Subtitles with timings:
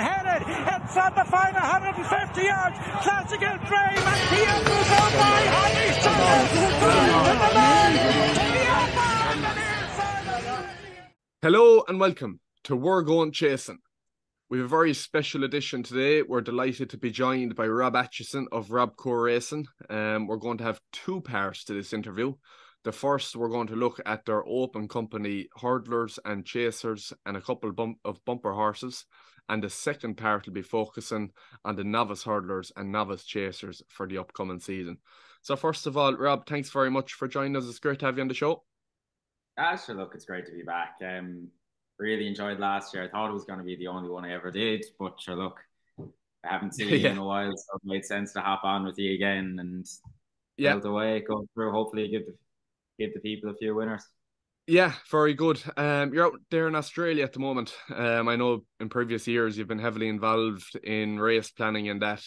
[0.00, 0.46] headed.
[0.48, 2.76] Inside the final 150 yards.
[3.02, 4.22] Classical Dream and
[5.18, 5.42] by
[11.42, 13.78] Hello and welcome to We're Going Chasing.
[14.48, 16.22] We have a very special edition today.
[16.22, 19.66] We're delighted to be joined by Rob Atchison of Rob Robcour Racing.
[19.88, 22.34] Um, we're going to have two parts to this interview.
[22.84, 27.40] The first, we're going to look at their open company hurdlers and chasers and a
[27.40, 29.06] couple bump- of bumper horses.
[29.48, 31.32] And the second part will be focusing
[31.64, 34.98] on the novice hurdlers and novice chasers for the upcoming season.
[35.42, 37.68] So, first of all, Rob, thanks very much for joining us.
[37.68, 38.62] It's great to have you on the show.
[39.58, 39.96] Ah, sure.
[39.96, 40.96] Look, it's great to be back.
[41.04, 41.48] Um,
[41.98, 43.04] really enjoyed last year.
[43.04, 45.36] I thought it was going to be the only one I ever did, but sure,
[45.36, 45.58] look,
[46.44, 48.98] I haven't seen you in a while, so it made sense to hop on with
[48.98, 49.86] you again and
[50.56, 51.72] yeah, the way go through.
[51.72, 52.34] Hopefully, give the
[52.98, 54.04] give the people a few winners.
[54.66, 55.60] Yeah, very good.
[55.76, 57.74] Um, you're out there in Australia at the moment.
[57.94, 62.22] Um, I know in previous years you've been heavily involved in race planning and that.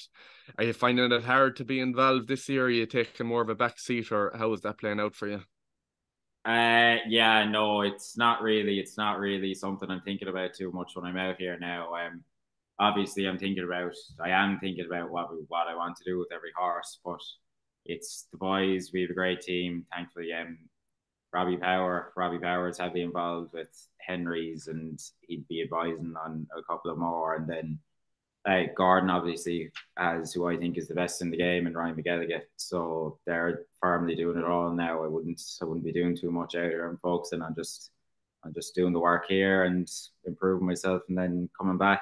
[0.58, 2.66] Are you finding it hard to be involved this year?
[2.66, 5.28] Are you taking more of a back seat, or how is that playing out for
[5.28, 5.42] you?
[6.44, 8.80] Uh, yeah, no, it's not really.
[8.80, 11.96] It's not really something I'm thinking about too much when I'm out here now.
[11.96, 12.24] Um,
[12.80, 13.96] obviously, I'm thinking about.
[14.24, 17.22] I am thinking about what what I want to do with every horse, but
[17.86, 18.92] it's the boys.
[18.94, 19.86] We have a great team.
[19.92, 20.60] Thankfully, um,
[21.36, 24.98] Robbie Power, Robbie Power is heavily involved with Henry's, and
[25.28, 27.36] he'd be advising on a couple of more.
[27.36, 27.80] And then
[28.46, 31.96] uh, Gordon, obviously, as who I think is the best in the game, and Ryan
[31.98, 32.40] McGilligan.
[32.56, 35.04] So they're firmly doing it all now.
[35.04, 36.88] I wouldn't, I wouldn't be doing too much out here.
[36.88, 37.92] And focusing on just,
[38.46, 39.92] on just doing the work here and
[40.24, 42.02] improving myself, and then coming back.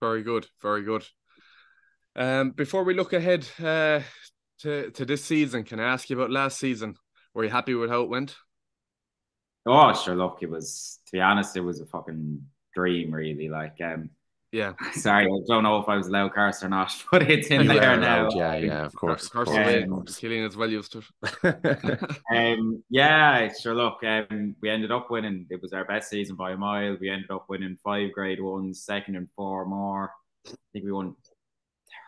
[0.00, 1.06] Very good, very good.
[2.16, 4.00] Um, before we look ahead uh,
[4.62, 6.96] to to this season, can I ask you about last season?
[7.38, 8.34] Were you happy with how it went?
[9.64, 10.16] Oh, sure.
[10.16, 12.44] Look, it was to be honest, it was a fucking
[12.74, 13.48] dream, really.
[13.48, 14.10] Like, um,
[14.50, 14.72] yeah.
[14.94, 17.96] Sorry, I don't know if I was loud cast or not, but it's in there
[17.96, 18.28] now.
[18.34, 19.26] Yeah, yeah, of course.
[19.26, 21.02] Of course, um, Killian is well used to
[21.44, 22.20] it.
[22.34, 23.76] um, yeah, sure.
[23.76, 25.46] Look, um, we ended up winning.
[25.48, 26.96] It was our best season by a mile.
[27.00, 30.10] We ended up winning five grade ones, second and four more.
[30.44, 31.14] I think we won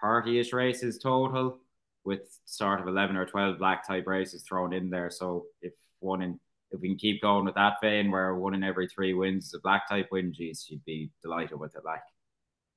[0.02, 1.60] 30-ish races total
[2.04, 5.10] with sort of 11 or 12 black type races thrown in there.
[5.10, 6.40] So if one in,
[6.70, 9.54] if we can keep going with that vein where one in every three wins is
[9.54, 11.82] a black type win, geez, you'd be delighted with it.
[11.84, 12.00] Like,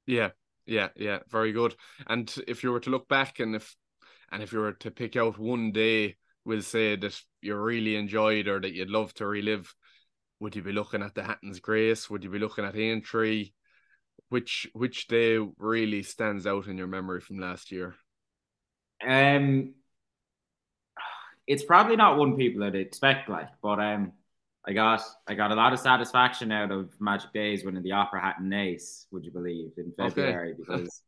[0.06, 0.30] yeah,
[0.66, 1.76] yeah, yeah, very good.
[2.08, 3.76] And if you were to look back and if,
[4.32, 8.48] and if you were to pick out one day, we'll say that you really enjoyed
[8.48, 9.74] or that you'd love to relive,
[10.40, 12.10] would you be looking at the Hatton's Grace?
[12.10, 13.52] Would you be looking at Aintree?
[14.30, 17.96] Which which day really stands out in your memory from last year?
[19.06, 19.74] Um,
[21.48, 24.14] it's probably not one people would expect, like, but um,
[24.66, 28.22] I got I got a lot of satisfaction out of Magic Daze winning the Opera
[28.22, 29.06] Hat in Naas.
[29.12, 30.54] Would you believe in February?
[30.54, 30.58] Okay.
[30.60, 31.02] because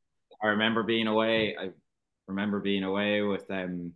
[0.43, 1.55] I remember being away.
[1.57, 1.69] I
[2.27, 3.93] remember being away with um,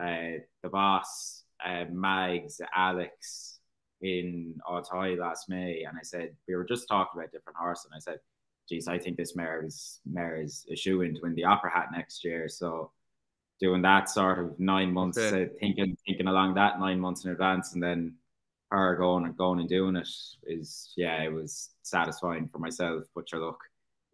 [0.00, 3.60] uh, the boss, uh, Mags, Alex
[4.00, 7.94] in Auteuil last May, and I said we were just talking about different horses, and
[7.94, 8.18] I said,
[8.68, 11.70] "Geez, I think this mare is mare is a shoe in to win the Opera
[11.70, 12.90] Hat next year." So
[13.62, 17.72] doing that sort of nine months, uh, thinking thinking along that nine months in advance,
[17.72, 18.14] and then
[18.70, 20.08] her going and going and doing it
[20.46, 23.04] is yeah, it was satisfying for myself.
[23.14, 23.60] But your look,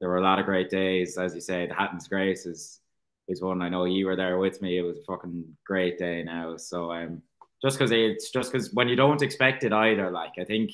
[0.00, 1.66] there were a lot of great days, as you say.
[1.66, 2.80] The Hatton's Grace is
[3.26, 4.78] is one I know you were there with me.
[4.78, 6.56] It was a fucking great day now.
[6.58, 7.22] So um,
[7.62, 10.72] just because it's just because when you don't expect it either, like I think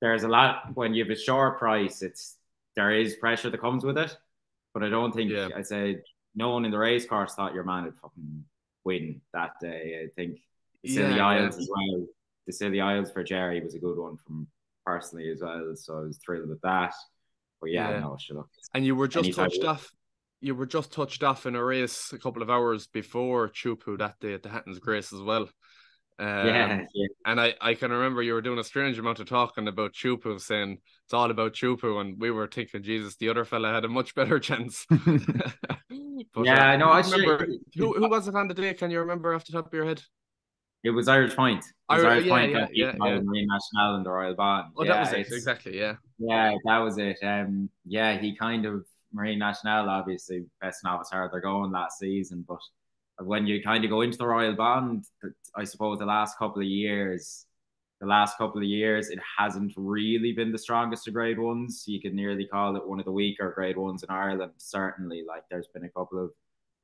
[0.00, 2.36] there's a lot when you have a short price, it's
[2.74, 4.16] there is pressure that comes with it.
[4.72, 5.50] But I don't think yeah.
[5.56, 6.00] I say
[6.34, 8.44] no one in the race course thought your man would fucking
[8.84, 10.02] win that day.
[10.04, 10.38] I think
[10.82, 11.62] the Scilly yeah, Isles yeah.
[11.62, 12.06] as well.
[12.46, 14.46] The Scilly Isles for Gerri was a good one from
[14.84, 15.72] personally as well.
[15.74, 16.94] So I was thrilled with that.
[17.60, 18.00] But yeah, yeah.
[18.00, 18.46] no, sure.
[18.74, 19.90] And you were just touched off.
[20.40, 24.20] You were just touched off in a race a couple of hours before Teahupoo that
[24.20, 25.48] day at the Hatton's Grace as well.
[26.16, 29.28] Um, yeah, yeah, and I, I can remember you were doing a strange amount of
[29.28, 33.44] talking about Teahupoo, saying it's all about Teahupoo, and we were thinking, Jesus, the other
[33.44, 34.86] fella had a much better chance.
[36.32, 36.90] but, yeah, uh, I know.
[36.90, 38.74] I remember who, who was it on the day?
[38.74, 40.02] Can you remember off the top of your head?
[40.84, 41.64] It was Irish Point.
[41.64, 43.20] It was Irish, yeah, Point yeah, yeah, yeah.
[43.20, 44.72] Marine Nationale and the Royal Bond.
[44.76, 45.34] Oh, yeah, that was it.
[45.34, 45.78] Exactly.
[45.78, 45.94] Yeah.
[46.18, 47.16] Yeah, that was it.
[47.22, 52.44] Um, yeah, he kind of Marine Nationale, obviously best novice hard they're going last season,
[52.46, 52.58] but
[53.20, 55.04] when you kind of go into the Royal Bond,
[55.56, 57.46] I suppose the last couple of years,
[58.04, 61.84] the last couple of years, it hasn't really been the strongest of grade ones.
[61.86, 64.52] You could nearly call it one of the weaker grade ones in Ireland.
[64.58, 66.30] Certainly, like there's been a couple of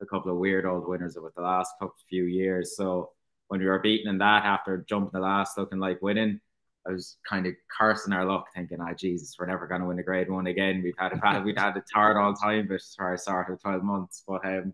[0.01, 2.75] a couple of weird old winners it the last couple few years.
[2.75, 3.11] So
[3.49, 6.39] when we were beaten in that after jumping the last looking like winning,
[6.87, 9.87] I was kind of cursing our luck, thinking, "Ah, oh, Jesus, we're never going to
[9.87, 10.81] win a Grade One again.
[10.83, 13.83] We've had a we've had a third all time, but for our start of twelve
[13.83, 14.73] months." But um,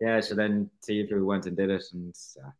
[0.00, 2.14] yeah, so then Teahupoo went and did it, and
[2.44, 2.50] uh,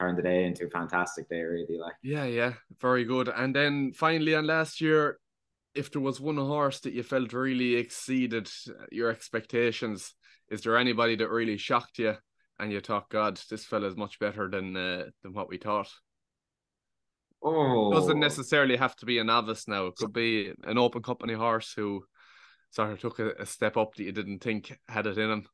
[0.00, 1.78] turned the day into a fantastic day, really.
[1.78, 3.28] Like, yeah, yeah, very good.
[3.28, 5.18] And then finally, on last year,
[5.74, 8.50] if there was one horse that you felt really exceeded
[8.90, 10.14] your expectations,
[10.50, 12.16] is there anybody that really shocked you
[12.58, 15.90] and you thought, God, this fella is much better than uh, than what we thought?
[17.42, 19.86] Oh, it doesn't necessarily have to be a novice now.
[19.86, 22.04] It could be an open company horse who
[22.70, 25.46] sort of took a, a step up that you didn't think had it in him.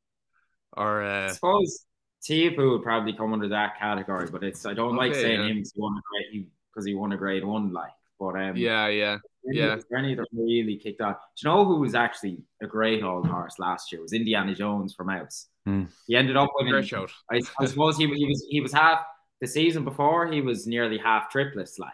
[0.77, 1.87] Or uh, I suppose
[2.23, 5.47] Teahupoo would probably come under that category, but it's I don't okay, like saying yeah.
[5.47, 7.93] him because he won a grade because he won a grade one, like.
[8.19, 9.77] But um, yeah, yeah, yeah.
[9.97, 11.17] Any that really kicked off.
[11.37, 14.01] Do you know who was actually a great old horse last year?
[14.01, 15.49] It was Indiana Jones from Mouse.
[15.69, 15.89] Mm.
[16.07, 16.73] He ended up winning.
[16.73, 17.11] Great shout.
[17.31, 19.05] I, I suppose he, he was he was half
[19.41, 20.27] the season before.
[20.33, 21.79] He was nearly half triplets.
[21.79, 21.93] Like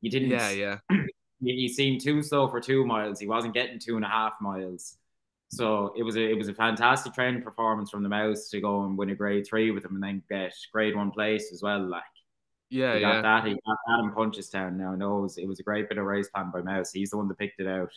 [0.00, 0.30] you didn't.
[0.30, 0.78] Yeah, yeah.
[1.42, 3.18] he seemed too slow for two miles.
[3.18, 4.96] He wasn't getting two and a half miles.
[5.48, 8.82] So it was a it was a fantastic training performance from the mouse to go
[8.82, 11.86] and win a grade three with him and then get grade one place as well.
[11.86, 12.02] Like
[12.68, 13.22] yeah, he got yeah.
[13.22, 13.44] that.
[13.46, 14.94] He got that in Punchestown now.
[14.96, 16.90] No, it was, it was a great bit of race plan by Mouse.
[16.92, 17.92] He's the one that picked it out.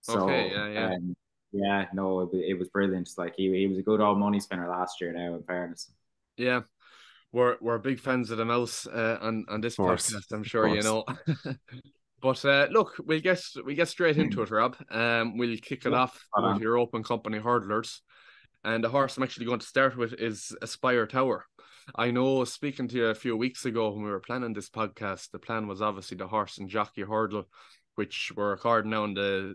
[0.00, 0.94] So okay, yeah, yeah.
[0.94, 1.16] Um,
[1.52, 3.10] yeah, no, it, it was brilliant.
[3.18, 5.12] Like he, he was a good old money spinner last year.
[5.12, 5.90] Now, in fairness,
[6.36, 6.62] yeah,
[7.32, 10.32] we're we're big fans of the mouse uh, on on this podcast.
[10.32, 11.04] I'm sure you know.
[12.20, 14.76] but uh, look, we get we get straight into it, Rob.
[14.90, 18.00] Um, we'll kick it off with your open company hurdlers,
[18.64, 21.46] and the horse I'm actually going to start with is Aspire Tower.
[21.94, 25.30] I know speaking to you a few weeks ago when we were planning this podcast,
[25.30, 27.48] the plan was obviously the horse and jockey hurdle,
[27.94, 29.54] which we're recording now on the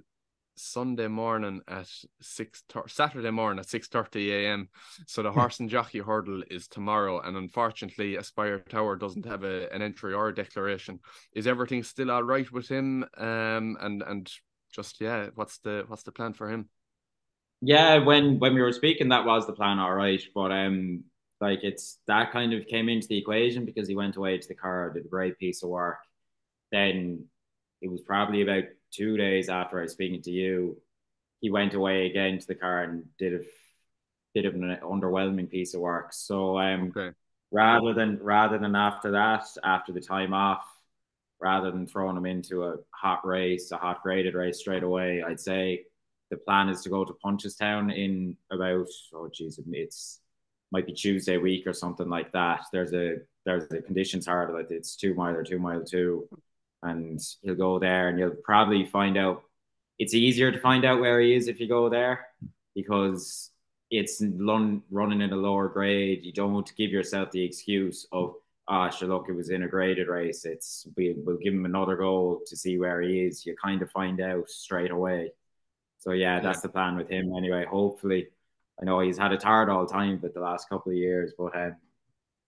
[0.56, 1.90] Sunday morning at
[2.22, 4.70] six Saturday morning at six thirty a.m.
[5.08, 5.40] So the hmm.
[5.40, 10.14] horse and jockey hurdle is tomorrow, and unfortunately, Aspire Tower doesn't have a, an entry
[10.14, 11.00] or a declaration.
[11.34, 13.04] Is everything still all right with him?
[13.18, 14.32] Um, and and
[14.74, 16.70] just yeah, what's the what's the plan for him?
[17.62, 20.22] Yeah, when when we were speaking, that was the plan, all right.
[20.36, 21.04] But um,
[21.40, 24.56] like it's that kind of came into the equation because he went away to the
[24.56, 26.00] Curragh, did a great piece of work.
[26.72, 27.26] Then
[27.82, 30.78] it was probably about two days after I was speaking to you,
[31.42, 33.44] he went away again to the Curragh and did a
[34.34, 36.14] bit of an underwhelming piece of work.
[36.14, 37.16] So um, okay.
[37.52, 40.66] rather than rather than after that, after the time off,
[41.40, 45.40] rather than throwing him into a hot race, a hot graded race straight away, I'd
[45.40, 45.86] say
[46.30, 50.20] the plan is to go to Punchestown in about oh geez, it's
[50.72, 52.62] might be Tuesday week or something like that.
[52.72, 56.28] There's a there's a conditions hard like it's two mile or two mile two,
[56.84, 59.44] and he'll go there and you'll probably find out.
[60.00, 62.28] It's easier to find out where he is if you go there
[62.76, 63.52] because
[63.90, 66.24] it's run, running in a lower grade.
[66.24, 68.36] You don't want to give yourself the excuse of
[68.68, 70.46] ah, oh, sure, look, it was in a graded race.
[70.46, 73.46] It's we, we'll give him another go to see where he is.
[73.46, 75.32] You kind of find out straight away.
[76.00, 76.62] So yeah, that's yeah.
[76.64, 77.66] the plan with him anyway.
[77.66, 78.28] Hopefully,
[78.82, 81.56] I know he's had a hard all time, but the last couple of years, but
[81.56, 81.76] um,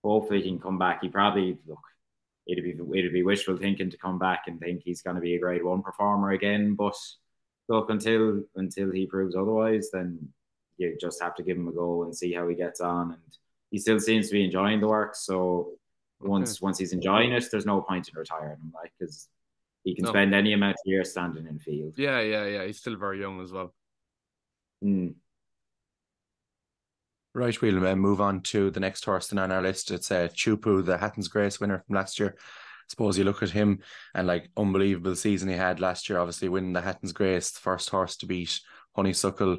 [0.04, 1.02] hopefully he can come back.
[1.02, 1.80] He probably look.
[2.48, 5.36] It'd be it'd be wishful thinking to come back and think he's going to be
[5.36, 6.76] a grade one performer again.
[6.76, 6.96] But
[7.68, 10.30] look, until until he proves otherwise, then
[10.78, 13.14] you just have to give him a go and see how he gets on.
[13.14, 13.38] And
[13.72, 15.16] he still seems to be enjoying the work.
[15.16, 15.72] So
[16.22, 19.28] once once he's enjoying it, there's no point in retiring him, like because
[19.84, 20.12] he can no.
[20.12, 21.94] spend any amount of years standing in field.
[21.98, 22.66] Yeah, yeah, yeah.
[22.66, 23.74] He's still very young as well.
[24.84, 25.16] Mm.
[27.36, 29.92] Right, we'll uh, move on to the next horse on our list.
[29.92, 32.34] It's uh, Teahupoo, the Hatton's Grace winner from last year.
[32.38, 33.80] I suppose you look at him
[34.14, 37.90] and like unbelievable season he had last year, obviously winning the Hatton's Grace, the first
[37.90, 38.62] horse to beat
[38.96, 39.58] Honeysuckle.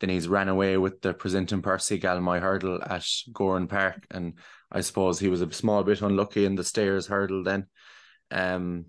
[0.00, 4.06] Then he's ran away with the Presenting Percy Galmoy hurdle at Gowran Park.
[4.10, 4.38] And
[4.72, 7.66] I suppose he was a small bit unlucky in the Stayers hurdle then.
[8.30, 8.86] Um,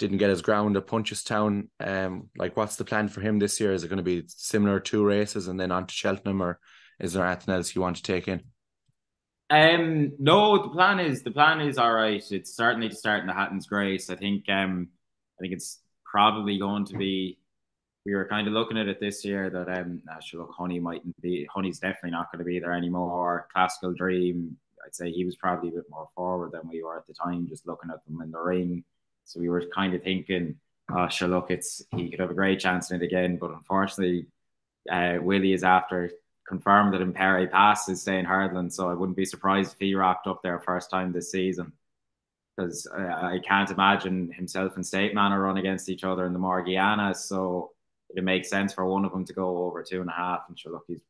[0.00, 1.68] didn't get his ground at Punchestown.
[1.78, 3.72] Um, like what's the plan for him this year?
[3.72, 6.58] Is it going to be similar two races and then on to Cheltenham or
[6.98, 8.42] is there anything else you want to take in?
[9.48, 12.22] Um, no, the plan is the plan is all right.
[12.30, 14.10] It's certainly to start in the Hatton's Grace.
[14.10, 14.88] I think um,
[15.38, 17.38] I think it's probably going to be.
[18.04, 21.20] We were kind of looking at it this year that um, actually look, Honey mightn't
[21.20, 21.46] be.
[21.52, 23.48] Honey's definitely not going to be there anymore.
[23.52, 27.06] Classical Dream, I'd say he was probably a bit more forward than we were at
[27.06, 28.84] the time, just looking at them in the ring.
[29.24, 30.56] So we were kind of thinking,
[30.92, 34.26] oh, sure, look, it's he could have a great chance in it again, but unfortunately,
[34.90, 36.10] uh, Willie is after
[36.46, 39.94] confirmed that Impaire Et Passe is staying Hardland, so I wouldn't be surprised if he
[39.94, 41.72] rocked up there first time this season.
[42.56, 46.38] Because I can't imagine himself and State Man are run against each other in the
[46.38, 47.72] Morgiana, so
[48.14, 50.44] it makes sense for one of them to go over two and a half.
[50.48, 51.02] And sure, look, he's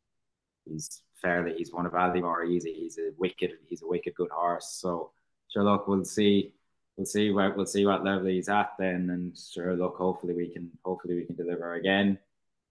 [0.65, 2.73] he's fairly he's one of Aldymore easy.
[2.73, 4.69] He's a wicked he's a wicked good horse.
[4.69, 5.13] So
[5.53, 6.53] sure, look, we'll see.
[6.97, 10.49] we'll see what we'll see what level he's at then, and sure, look, hopefully we
[10.49, 12.19] can hopefully we can deliver again.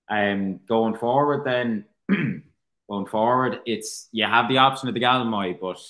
[0.10, 1.86] Um, going forward, then
[2.90, 5.82] going forward, it's you have the option of the Galmoy, but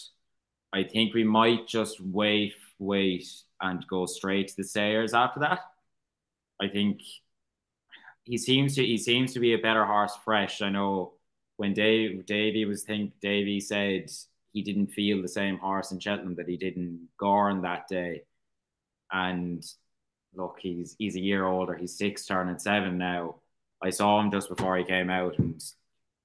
[0.74, 3.28] I think we might just wait, wait,
[3.62, 5.60] and go straight to the Stayers after that.
[6.62, 7.02] I think
[8.24, 10.62] he seems to he seems to be a better horse fresh.
[10.62, 11.14] I know
[11.58, 14.12] when Dave Davy was think Davy said
[14.54, 18.24] he didn't feel the same horse in Cheltenham that he did in Gowran that day.
[19.12, 19.64] And
[20.34, 21.76] look, he's he's a year older.
[21.76, 23.36] He's six, turning seven now.
[23.82, 25.62] I saw him just before he came out, and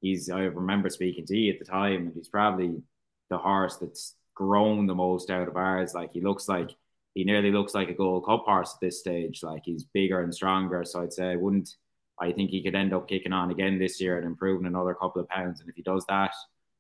[0.01, 0.31] he's.
[0.31, 2.83] I remember speaking to you at the time, and he's probably
[3.29, 5.95] the horse that's grown the most out of ours.
[5.95, 6.71] Like he looks like
[7.15, 9.43] he nearly looks like a Gold Cup horse at this stage.
[9.43, 10.85] Like he's bigger and stronger.
[10.85, 11.75] So I'd say I wouldn't.
[12.21, 15.23] I think he could end up kicking on again this year and improving another couple
[15.23, 15.61] of pounds.
[15.61, 16.33] And if he does that,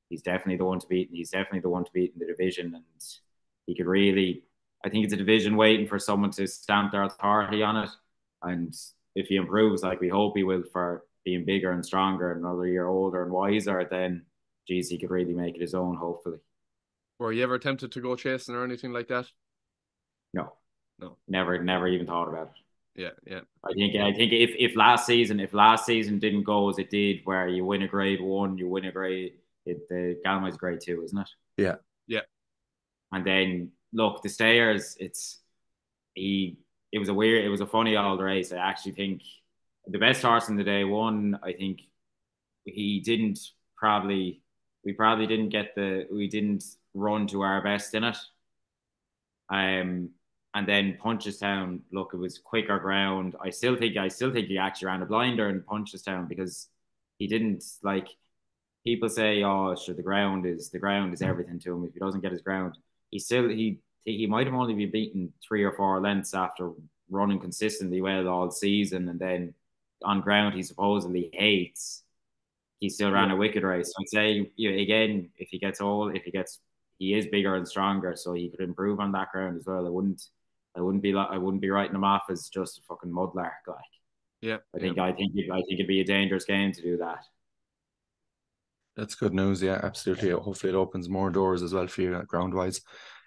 [0.09, 1.09] he's definitely the one to beat.
[1.09, 2.75] And he's definitely the one to beat in the division.
[2.75, 3.05] And
[3.67, 4.45] he could really.
[4.85, 7.91] I think it's a division waiting for someone to stamp their authority on it.
[8.43, 8.75] And
[9.15, 12.67] if he improves, like we hope he will, for being bigger and stronger, and another
[12.67, 14.25] year older and wiser, then
[14.67, 15.97] geez, he could really make it his own.
[15.97, 16.39] Hopefully.
[17.19, 19.27] Were you ever tempted to go chasing or anything like that?
[20.33, 20.55] No,
[20.99, 23.03] no, never, never even thought about it.
[23.03, 23.41] Yeah, yeah.
[23.65, 26.91] I think I think if, if last season if last season didn't go as it
[26.91, 29.35] did, where you win a grade one, you win a grade
[29.67, 31.29] it, the Galmoy's grade two, isn't it?
[31.57, 32.21] Yeah, yeah.
[33.13, 34.97] And then look, the Stayers.
[34.99, 35.39] it's
[36.15, 36.59] he.
[36.93, 38.53] It was a weird, it was a funny old race.
[38.53, 39.23] I actually think
[39.87, 41.39] the best horse in the day won.
[41.43, 41.83] I think
[42.65, 43.39] he didn't
[43.77, 44.43] probably.
[44.85, 46.07] We probably didn't get the.
[46.11, 48.17] We didn't run to our best in it.
[49.51, 50.11] Um,
[50.55, 53.37] and then Punchestown, look, it was quicker ground.
[53.41, 56.69] I still think I still think he actually ran a blinder in Punchestown because
[57.19, 58.09] he didn't like
[58.85, 61.85] people say, oh, sure, the ground is the ground is everything to him.
[61.85, 62.79] If he doesn't get his ground,
[63.11, 66.73] he still he he might have only been beaten three or four lengths after
[67.11, 69.55] running consistently well all season, and then
[70.05, 72.03] on ground he supposedly hates.
[72.79, 73.89] He still ran a wicked race.
[73.89, 76.61] So I'd say you know, again, if he gets old, if he gets
[77.01, 79.87] he is bigger and stronger, so he could improve on that ground as well.
[79.87, 80.23] I wouldn't,
[80.77, 83.53] I wouldn't be, I wouldn't be writing him off as just a fucking mudlark.
[83.67, 83.79] Like,
[84.43, 85.05] yeah, I think, yeah.
[85.05, 87.25] I think, I think it'd be a dangerous game to do that.
[88.97, 89.63] That's good news.
[89.63, 90.31] Yeah, absolutely.
[90.31, 92.83] Hopefully, it opens more doors as well for you ground wise.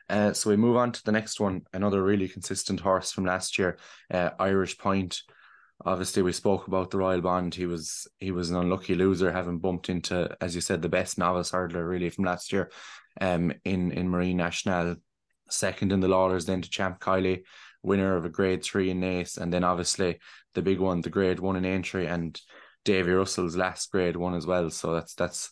[0.07, 1.63] Uh, so we move on to the next one.
[1.73, 3.77] Another really consistent horse from last year,
[4.11, 5.23] uh, Irish Point.
[5.85, 7.53] Obviously, we spoke about the Royal Bond.
[7.53, 11.17] He was he was an unlucky loser, having bumped into, as you said, the best
[11.17, 12.71] novice hurdler really from last year
[13.19, 14.95] um, in in Marine Nationale,
[15.49, 17.43] second in the Lawlor's, then to Champ Kiely,
[17.81, 20.19] winner of a Grade Three in Naas, and then obviously
[20.53, 22.39] the big one, the Grade One in Aintree, and
[22.85, 24.69] Davy Russell's last Grade One as well.
[24.69, 25.51] So that's that's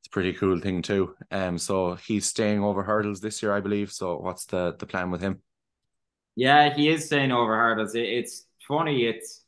[0.00, 1.14] it's a pretty cool thing too.
[1.30, 3.92] Um, so he's staying over hurdles this year, I believe.
[3.92, 5.42] So what's the the plan with him?
[6.34, 7.94] Yeah, he is staying over hurdles.
[7.94, 9.06] It, it's funny.
[9.06, 9.42] It's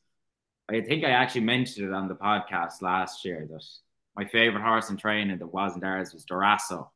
[0.71, 3.65] I think I actually mentioned it on the podcast last year that
[4.17, 6.89] my favorite horse in training that wasn't ours was Darasso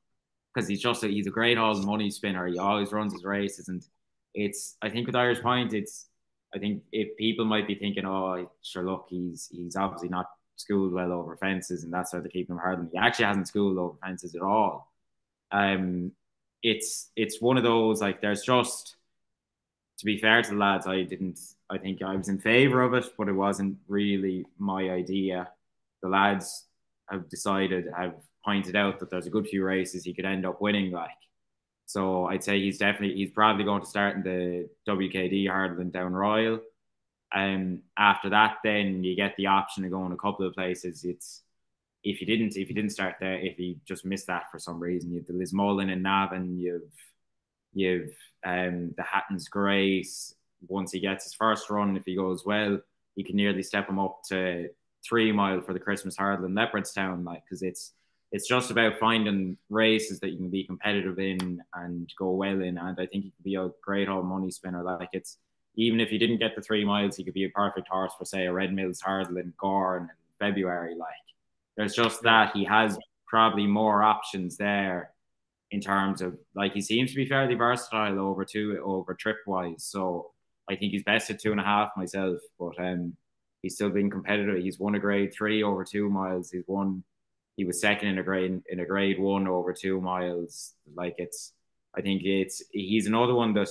[0.52, 2.46] because he's just a, he's a great old money spinner.
[2.46, 3.82] He always runs his races, and
[4.34, 6.08] it's I think with Irish Point, it's
[6.54, 10.26] I think if people might be thinking, oh, sure, look, he's he's obviously not
[10.56, 12.90] schooled well over fences, and that's why they keep him hurdling.
[12.92, 14.92] He actually hasn't schooled over fences at all.
[15.50, 16.12] Um,
[16.62, 18.96] it's it's one of those like there's just
[19.98, 21.38] to be fair to the lads, I didn't.
[21.72, 25.48] I think I was in favour of it, but it wasn't really my idea.
[26.02, 26.66] The lads
[27.10, 28.14] have decided have
[28.44, 30.90] pointed out that there's a good few races he could end up winning.
[30.90, 31.10] Like,
[31.86, 36.12] so I'd say he's definitely he's probably going to start in the WKD hurdling down
[36.12, 36.60] Royal.
[37.32, 41.04] And um, after that, then you get the option of going a couple of places.
[41.04, 41.42] It's
[42.04, 44.78] if you didn't if you didn't start there, if you just missed that for some
[44.78, 46.92] reason, you've the Lismullen and Navan, you've
[47.72, 48.14] you've
[48.44, 50.34] um the Hatton's Grace.
[50.68, 52.78] Once he gets his first run, if he goes well,
[53.16, 54.68] you can nearly step him up to
[55.04, 57.92] three mile for the Christmas hurdle in Leopardstown, like because it's
[58.32, 62.78] it's just about finding races that you can be competitive in and go well in.
[62.78, 64.82] And I think he could be a great old money spinner.
[64.82, 65.36] Like it's
[65.74, 68.24] even if he didn't get the three miles, he could be a perfect horse for
[68.24, 70.94] say a Red Mills hurdle in Gowran in February.
[70.94, 71.10] Like
[71.76, 75.10] there's just that he has probably more options there
[75.70, 79.84] in terms of like he seems to be fairly versatile over two over trip wise.
[79.84, 80.31] So
[80.70, 83.16] I think he's best at two and a half myself, but um
[83.62, 84.62] he's still been competitive.
[84.62, 86.50] He's won a grade three over two miles.
[86.50, 87.04] He's won
[87.56, 90.74] he was second in a grade in a grade one over two miles.
[90.94, 91.52] Like it's,
[91.96, 93.68] I think it's he's another one that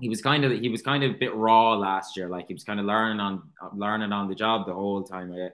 [0.00, 2.28] he was kind of he was kind of a bit raw last year.
[2.28, 3.42] Like he was kind of learning on
[3.74, 5.32] learning on the job the whole time.
[5.32, 5.50] I,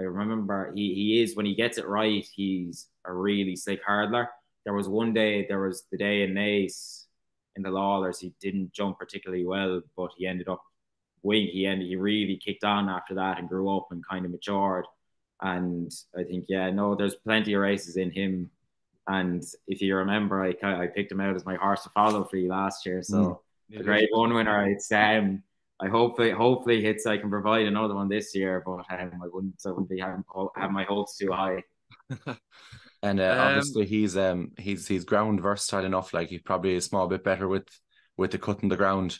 [0.00, 4.28] I remember he he is when he gets it right, he's a really slick hurdler.
[4.64, 7.01] There was one day, there was the day in Naas,
[7.56, 8.18] in the Lawlor's.
[8.18, 10.62] He didn't jump particularly well, but he ended up
[11.22, 11.48] wing.
[11.52, 14.86] He ended, he really kicked on after that and grew up and kind of matured.
[15.40, 18.50] And I think, yeah, no, there's plenty of races in him.
[19.08, 22.36] And if you remember, I I picked him out as my horse to follow for
[22.36, 23.02] you last year.
[23.02, 23.42] So
[23.72, 23.80] mm.
[23.80, 24.68] a great one winner.
[24.68, 25.42] It's um,
[25.80, 29.60] I hopefully hopefully hits I can provide another one this year, but um, I wouldn't
[29.66, 30.22] I wouldn't be having
[30.54, 31.64] have my hopes too high.
[33.02, 36.14] and uh, um, obviously he's um he's he's ground versatile enough.
[36.14, 37.68] Like he's probably a small bit better with
[38.16, 39.18] with the cutting the ground.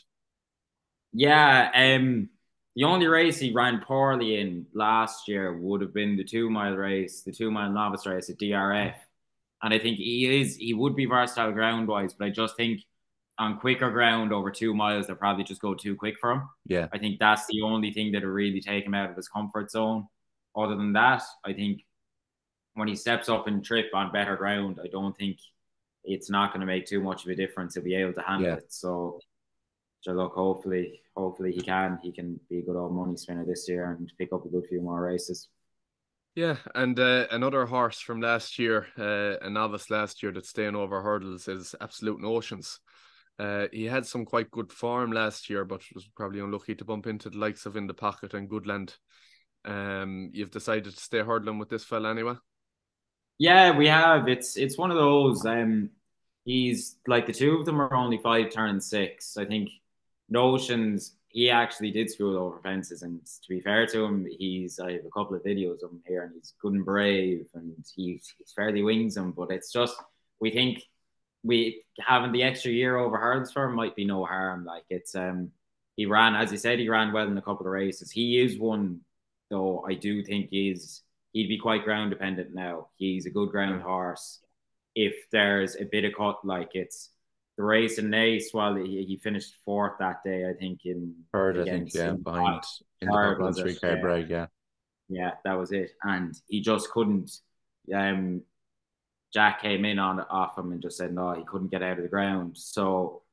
[1.11, 2.29] Yeah, um,
[2.75, 6.73] the only race he ran poorly in last year would have been the two mile
[6.73, 8.95] race, the two mile novice race at DRF.
[9.61, 12.81] And I think he is he would be versatile ground wise, but I just think
[13.39, 16.49] on quicker ground over two miles, they'll probably just go too quick for him.
[16.65, 16.87] Yeah.
[16.93, 20.07] I think that's the only thing that'll really take him out of his comfort zone.
[20.55, 21.81] Other than that, I think
[22.75, 25.37] when he steps up and trip on better ground, I don't think
[26.03, 27.75] it's not going to make too much of a difference.
[27.75, 28.55] He'll be able to handle yeah.
[28.55, 28.73] it.
[28.73, 29.19] So,
[30.01, 31.99] so look, hopefully, hopefully he can.
[32.01, 34.65] He can be a good old money spinner this year and pick up a good
[34.67, 35.47] few more races.
[36.35, 40.75] Yeah, and uh, another horse from last year, uh, a novice last year that's staying
[40.75, 42.79] over hurdles is Absolute Notions.
[43.37, 47.05] Uh, he had some quite good form last year, but was probably unlucky to bump
[47.05, 48.95] into the likes of In the Pocket and Goodland.
[49.63, 52.33] Um, you've decided to stay hurdling with this fella anyway.
[53.37, 54.27] Yeah, we have.
[54.27, 55.45] It's it's one of those.
[55.45, 55.89] Um,
[56.45, 59.37] he's like the two of them are only five turn six.
[59.37, 59.69] I think
[60.29, 61.15] notions.
[61.29, 65.05] He actually did school over fences, and to be fair to him, he's I have
[65.05, 68.53] a couple of videos of him here, and he's good and brave, and he's he's
[68.55, 69.31] fairly wings him.
[69.31, 69.95] But it's just
[70.39, 70.83] we think
[71.43, 74.65] we having the extra year over hurdles for him might be no harm.
[74.65, 75.51] Like it's um
[75.95, 78.11] he ran as you said he ran well in a couple of races.
[78.11, 79.01] He is one
[79.49, 81.01] though I do think he's
[81.33, 82.87] he'd be quite ground dependent now.
[82.95, 84.39] He's a good ground horse.
[84.95, 87.09] If there's a bit of cut, like it's
[87.57, 91.59] the race in Naas, while he, he finished fourth that day, I think in third,
[91.59, 92.63] I think, yeah, behind
[93.01, 94.47] in the three car break, yeah.
[95.09, 95.91] Yeah, that was it.
[96.03, 97.31] And he just couldn't
[97.93, 98.41] um
[99.33, 102.03] Jack came in on off him and just said no, he couldn't get out of
[102.03, 102.55] the ground.
[102.57, 103.23] So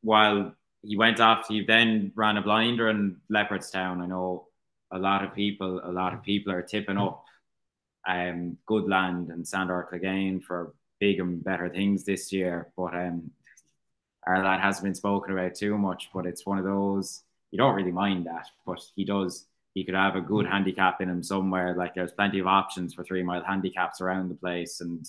[0.00, 4.00] while he went off, he then ran a blinder in Leopardstown.
[4.00, 4.48] I know
[4.90, 7.24] a lot of people, a lot of people are tipping up
[8.08, 12.72] um, Goodland and Sandor Clegane for big and better things this year.
[12.76, 13.30] But um,
[14.26, 16.08] our lad hasn't been spoken about too much.
[16.12, 19.46] But it's one of those you don't really mind that, but he does.
[19.74, 21.74] He could have a good handicap in him somewhere.
[21.76, 25.06] Like there's plenty of options for three mile handicaps around the place, and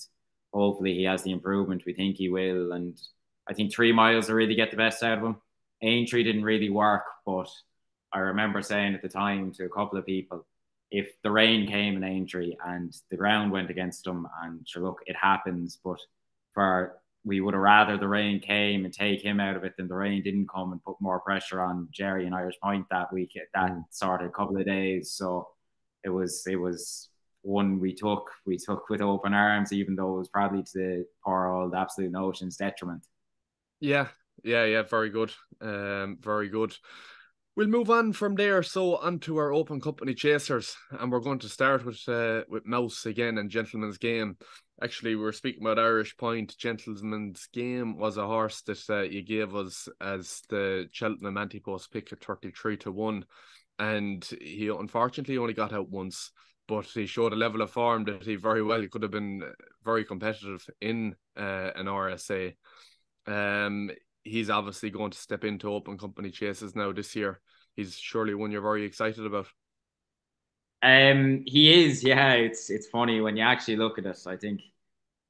[0.53, 2.71] hopefully he has the improvement we think he will.
[2.71, 2.99] And
[3.49, 5.37] I think three miles will really get the best out of him.
[5.81, 7.49] Aintree didn't really work, but
[8.13, 10.45] I remember saying at the time to a couple of people,
[10.91, 14.99] if the rain came in Aintree and the ground went against them, and sure, look,
[15.05, 15.99] it happens, but
[16.53, 19.87] for we would have rather the rain came and take him out of it than
[19.87, 23.37] the rain didn't come and put more pressure on Gerri and Irish Point that week,
[23.53, 23.83] that mm.
[23.91, 25.11] sort of couple of days.
[25.11, 25.49] So
[26.03, 27.09] it was it was
[27.41, 31.05] one we took we took with open arms, even though it was probably to the
[31.23, 33.05] poor old absolute notions detriment.
[33.79, 34.07] Yeah,
[34.43, 35.31] yeah, yeah, very good.
[35.61, 36.75] Um, very good.
[37.59, 38.63] We'll move on from there.
[38.63, 43.05] So onto our open company chasers, and we're going to start with uh, with Mouse
[43.05, 44.37] again and Gentleman's Game.
[44.81, 46.57] Actually, we are speaking about Irish Point.
[46.57, 52.13] Gentleman's Game was a horse that uh, you gave us as the Cheltenham anti-post pick
[52.13, 53.25] at thirty three to one,
[53.77, 56.31] and he unfortunately only got out once.
[56.65, 59.43] But he showed a level of form that he very well could have been
[59.83, 62.53] very competitive in uh, an RSA.
[63.27, 63.91] Um,
[64.23, 67.39] he's obviously going to step into open company chases now this year.
[67.75, 69.47] He's surely one you're very excited about.
[70.81, 72.03] Um, he is.
[72.03, 74.27] Yeah, it's it's funny when you actually look at us.
[74.27, 74.61] I think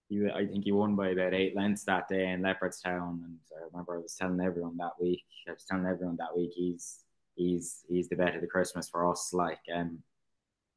[0.10, 3.66] you, I think he won by about eight lengths that day in Leopardstown, and I
[3.72, 5.24] remember I was telling everyone that week.
[5.48, 7.00] I was telling everyone that week he's
[7.36, 9.34] he's he's the bet of the Christmas for us.
[9.34, 10.00] Like, um,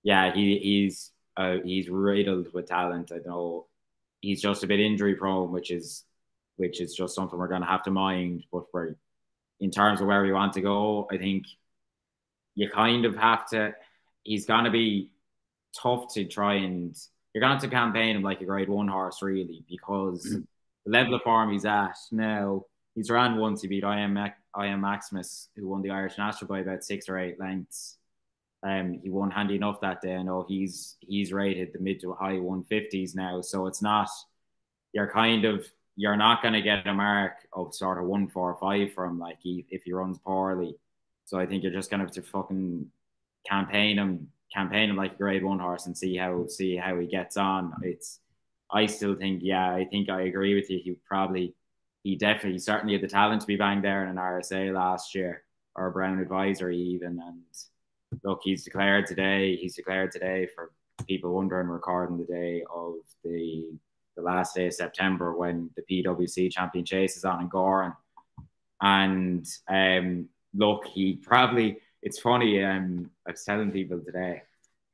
[0.03, 3.13] yeah, he he's uh, he's riddled with talent.
[3.13, 3.67] I know
[4.21, 6.05] he's just a bit injury prone, which is
[6.57, 8.45] which is just something we're going to have to mind.
[8.53, 8.97] But for
[9.61, 11.45] in terms of where we want to go, I think
[12.55, 13.75] you kind of have to.
[14.25, 15.11] He's going to be
[15.81, 16.97] tough to try and
[17.35, 20.43] you're going to, to campaign him like a grade one horse, really, because mm-hmm.
[20.85, 22.65] the level of form he's at now.
[22.95, 23.63] He's ran once.
[23.63, 24.19] He beat I am
[24.55, 27.97] I am Maximus, who won the Irish National by about six or eight lengths.
[28.63, 30.15] Um, he won handy enough that day.
[30.15, 34.11] I know he's he's rated the mid to high 150s now, so it's not.
[34.93, 38.57] You're kind of you're not going to get a mark of sort of one four
[38.61, 40.77] five from like he, if he runs poorly.
[41.25, 42.87] So I think you're just going to have to fucking
[43.49, 47.07] campaign him, campaign him like a grade one horse and see how see how he
[47.07, 47.73] gets on.
[47.83, 48.21] It's
[48.71, 50.81] I still think yeah, I think I agree with you.
[50.83, 51.55] He probably
[52.03, 55.45] he definitely certainly had the talent to be banged there in an RSA last year
[55.77, 57.21] or a Brown advisory even.
[57.21, 59.57] And look, he's declared today.
[59.57, 60.73] He's declared today for
[61.07, 63.73] people wondering, recording the day of the
[64.17, 67.97] the last day of September when the PWC Champion Chase is on in Gowran.
[68.81, 72.63] And um, look, he probably it's funny.
[72.63, 74.43] Um, I was telling people today,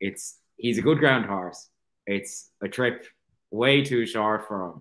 [0.01, 1.69] it's he's a good ground horse.
[2.07, 3.07] It's a trip
[3.51, 4.75] way too short for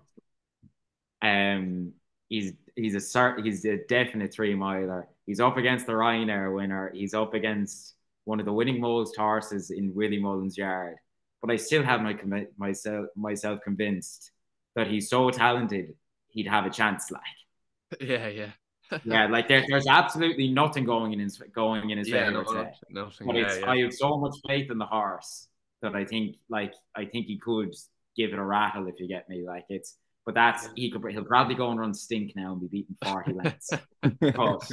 [1.22, 1.28] him.
[1.30, 1.92] Um,
[2.28, 5.08] he's he's a cert, he's a definite three miler.
[5.26, 6.90] He's up against the Ryanair winner.
[6.94, 10.96] He's up against one of the winning most horses in Willie Mullins' yard.
[11.40, 14.32] But I still have my myself myself convinced
[14.74, 15.94] that he's so talented,
[16.28, 17.10] he'd have a chance.
[17.10, 18.50] Like, yeah, yeah.
[19.04, 22.44] yeah, like there, there's absolutely nothing going in his going in his yeah, favor no,
[22.44, 22.72] today.
[22.90, 23.26] Nothing.
[23.26, 23.70] But yeah, yeah.
[23.70, 25.46] I have so much faith in the horse
[25.82, 27.74] that I think, like, I think he could
[28.16, 29.44] give it a rattle if you get me.
[29.46, 29.96] Like, it's
[30.28, 33.32] but that's he could he'll probably go and run stink now and be beaten 40
[33.32, 33.70] lengths.
[34.02, 34.70] but,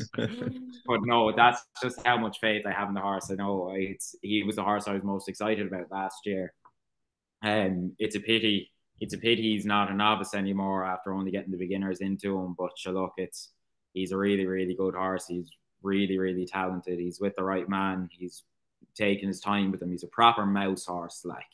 [0.85, 3.31] but no, that's just how much faith I have in the horse.
[3.31, 6.51] I know it's he was the horse I was most excited about last year.
[7.41, 11.31] And um, it's a pity it's a pity he's not a novice anymore after only
[11.31, 12.53] getting the beginners into him.
[12.57, 13.51] But look, it's
[13.93, 15.25] he's a really, really good horse.
[15.25, 15.49] He's
[15.81, 16.99] really, really talented.
[16.99, 18.09] He's with the right man.
[18.11, 18.43] He's
[18.93, 19.91] taking his time with him.
[19.91, 21.45] He's a proper mouse horse, like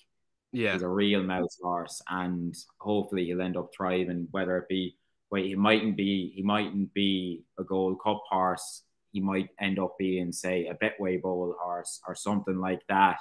[0.51, 4.27] yeah, he's a real mouse horse, and hopefully he'll end up thriving.
[4.31, 4.97] Whether it be,
[5.29, 8.83] well, he mightn't be, he mightn't be a Gold Cup horse.
[9.11, 13.19] He might end up being, say, a Betway Bowl horse or something like that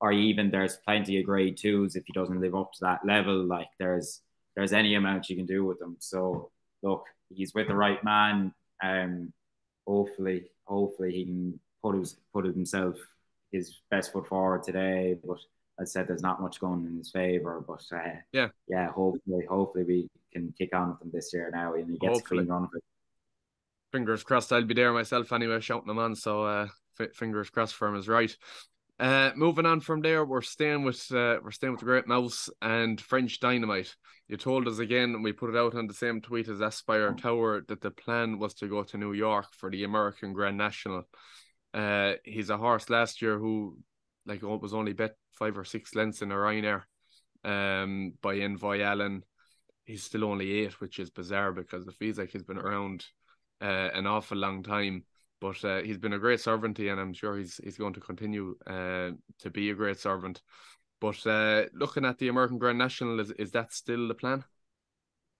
[0.00, 3.44] or even there's plenty of grade twos if he doesn't live up to that level.
[3.44, 4.22] Like there's
[4.56, 5.96] there's any amount you can do with him.
[5.98, 6.50] So
[6.82, 8.52] look, he's with the right man.
[8.82, 9.32] Um,
[9.86, 12.96] hopefully, hopefully he can put his put himself
[13.52, 15.18] his best foot forward today.
[15.22, 15.38] But
[15.80, 17.64] I said there's not much going in his favor.
[17.66, 21.74] But uh, yeah, yeah, hopefully, hopefully we can kick on with him this year now,
[21.74, 22.42] and he gets hopefully.
[22.42, 22.84] a clean run of it.
[23.92, 26.14] Fingers crossed, I'll be there myself anyway, shouting him on.
[26.14, 26.68] So uh,
[27.00, 28.34] f- fingers crossed for him is right.
[29.00, 32.50] Uh, moving on from there, we're staying with uh, we're staying with the Great Mouse
[32.60, 33.96] and French Dynamite.
[34.28, 37.14] You told us again, and we put it out on the same tweet as Aspire
[37.14, 41.04] Tower that the plan was to go to New York for the American Grand National.
[41.72, 43.78] Uh, he's a horse last year who,
[44.26, 46.82] like, it was only bet five or six lengths in a Ryanair,
[47.44, 49.24] um, by Envoy Allen.
[49.84, 53.04] He's still only eight, which is bizarre because it feels like he's been around
[53.60, 55.04] uh, an awful long time.
[55.40, 58.56] But uh, he's been a great servant, and I'm sure he's he's going to continue
[58.66, 60.42] uh, to be a great servant.
[61.00, 64.44] But uh, looking at the American Grand National, is is that still the plan?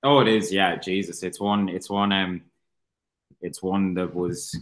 [0.02, 0.50] Oh, it is.
[0.50, 1.68] Yeah, Jesus, it's one.
[1.68, 2.12] It's one.
[2.12, 2.42] Um,
[3.42, 4.58] it's one that was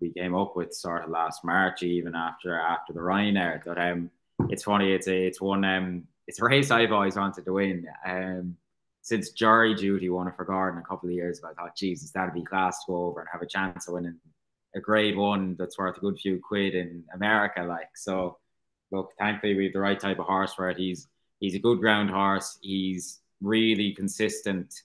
[0.00, 3.62] we came up with sort of last March, even after after the Ryanair.
[3.64, 4.10] That um,
[4.48, 4.92] it's funny.
[4.92, 7.86] It's a it's one um, it's a race I've always wanted to win.
[8.06, 8.56] Um,
[9.02, 12.10] since Jury Duty won it for Gordon a couple of years ago, I thought, Jesus,
[12.10, 14.18] that'd be class to go over and have a chance of winning
[14.74, 17.62] a grade one that's worth a good few quid in America.
[17.62, 18.36] Like, so
[18.92, 20.76] look, thankfully we have the right type of horse for it.
[20.76, 21.08] He's
[21.40, 22.58] he's a good ground horse.
[22.60, 24.82] He's really consistent.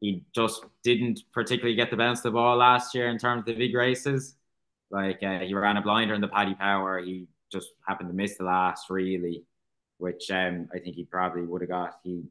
[0.00, 3.46] He just didn't particularly get the bounce of the ball last year in terms of
[3.46, 4.36] the big races.
[4.94, 7.00] Like uh, he ran a blinder in the Paddy Power.
[7.00, 9.42] He just happened to miss the last really,
[9.98, 11.98] which um, I think he probably would have got.
[12.04, 12.22] He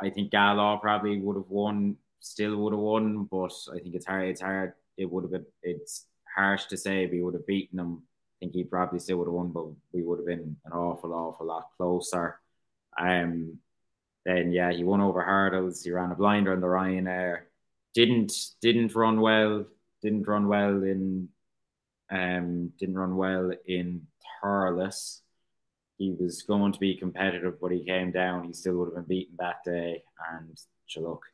[0.00, 4.06] I think Galaw probably would have won, still would have won, but I think it's
[4.06, 4.28] hard.
[4.28, 4.74] It's hard.
[4.96, 5.46] It would have been.
[5.64, 8.02] It's harsh to say we would have beaten him.
[8.04, 11.12] I think he probably still would have won, but we would have been an awful,
[11.12, 12.38] awful lot closer.
[12.96, 13.58] Um,
[14.24, 15.82] then yeah, he won over hurdles.
[15.82, 17.40] He ran a blinder on the Ryanair.
[17.94, 19.66] Didn't didn't run well.
[20.02, 21.28] Didn't run well in.
[22.10, 24.06] Um, didn't run well in
[24.42, 25.20] Thurles
[26.00, 28.44] he was going to be competitive, but he came down.
[28.44, 30.02] He still would have been beaten that day.
[30.32, 30.58] And
[30.96, 31.26] look,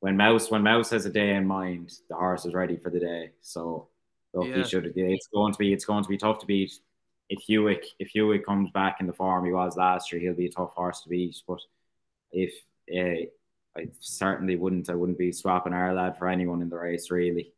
[0.00, 2.98] when Mouse when Mouse has a day in mind, the horse is ready for the
[2.98, 3.30] day.
[3.42, 3.86] So
[4.34, 4.56] look, yeah.
[4.56, 4.92] he should.
[4.96, 6.72] It's going to be it's going to be tough to beat.
[7.28, 10.46] If Hewick if Hewick comes back in the form he was last year, he'll be
[10.46, 11.36] a tough horse to beat.
[11.46, 11.60] But
[12.32, 12.52] if
[12.92, 13.28] uh,
[13.78, 17.52] I certainly wouldn't I wouldn't be swapping our lad for anyone in the race really.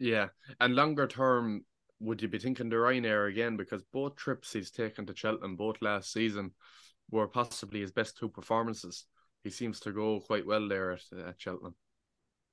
[0.00, 1.64] Yeah, and longer term,
[2.02, 3.56] would you be thinking the Ryanair again?
[3.56, 6.52] Because both trips he's taken to Cheltenham, both last season,
[7.10, 9.04] were possibly his best two performances.
[9.44, 11.74] He seems to go quite well there at, at Cheltenham.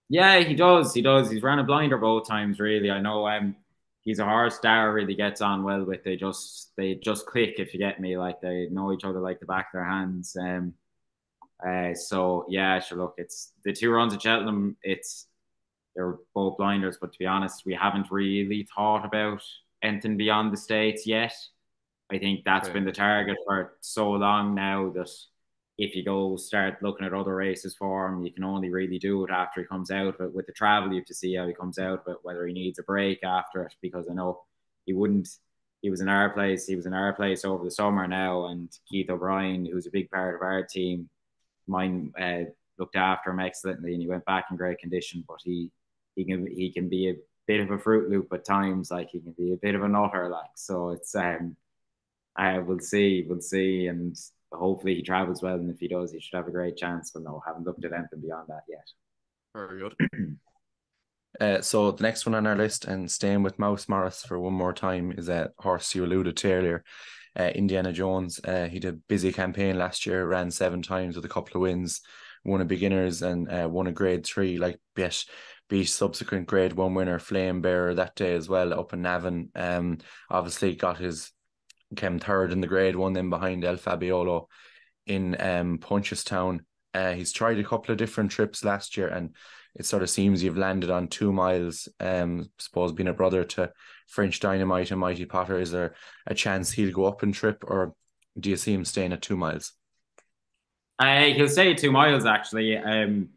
[0.09, 0.93] Yeah, he does.
[0.93, 1.29] He does.
[1.29, 2.89] He's ran a blinder both times, really.
[2.89, 3.55] I know um,
[4.01, 6.03] he's a horse Dara really gets on well with.
[6.03, 8.17] They just they just click if you get me.
[8.17, 10.35] Like they know each other like the back of their hands.
[10.39, 10.73] Um,
[11.65, 12.97] uh, so yeah, sure.
[12.97, 14.77] Look, it's the two runs at Cheltenham.
[14.81, 15.27] It's
[15.99, 16.97] they're both blinders.
[16.99, 19.43] But to be honest, we haven't really thought about
[19.83, 21.33] anything beyond the states yet.
[22.09, 22.73] I think that's okay.
[22.73, 25.09] been the target for so long now that
[25.77, 29.25] if you go start looking at other races for him, you can only really do
[29.25, 30.15] it after he comes out.
[30.17, 32.53] But with the travel, you have to see how he comes out, but whether he
[32.53, 34.41] needs a break after it, because I know
[34.85, 35.27] he wouldn't.
[35.81, 36.65] He was in our place.
[36.65, 40.09] He was in our place over the summer now, and Keith O'Brien, who's a big
[40.09, 41.09] part of our team,
[41.67, 45.23] mine uh, looked after him excellently, and he went back in great condition.
[45.27, 45.71] But he
[46.19, 47.15] he can he can be a
[47.47, 49.87] bit of a fruit loop at times, like he can be a bit of a
[49.87, 50.89] nutter, like so.
[50.89, 51.55] It's um,
[52.35, 54.17] I will see, we'll see, and
[54.51, 55.55] hopefully he travels well.
[55.55, 57.11] And if he does, he should have a great chance.
[57.11, 58.85] But no, haven't looked at anything beyond that yet.
[59.55, 59.95] Very good.
[61.39, 64.51] Uh, so the next one on our list, and staying with Mouse Morris for one
[64.51, 66.83] more time, is a horse you alluded to earlier,
[67.39, 68.41] uh, Indiana Jones.
[68.43, 71.61] Uh, he did a busy campaign last year, ran seven times with a couple of
[71.61, 72.01] wins,
[72.43, 74.57] won a beginners and uh, won a grade three.
[74.57, 75.25] Like beat
[75.69, 79.49] beat subsequent grade one winner Flame Bearer that day as well up in Navan.
[79.55, 81.31] Um, obviously got his
[81.95, 84.47] came third in the grade one, then behind El Fabiolo
[85.05, 86.61] in um Punchestown.
[86.93, 89.35] Uh, he's tried a couple of different trips last year, and
[89.75, 91.87] it sort of seems you've landed on two miles.
[91.99, 93.71] Um, suppose being a brother to
[94.07, 95.93] French Dynamite and Mighty Potter, is there
[96.25, 97.93] a chance he'll go up and trip, or
[98.39, 99.73] do you see him staying at two miles?
[100.97, 102.77] Uh, he'll stay at two miles actually.
[102.77, 103.29] Um,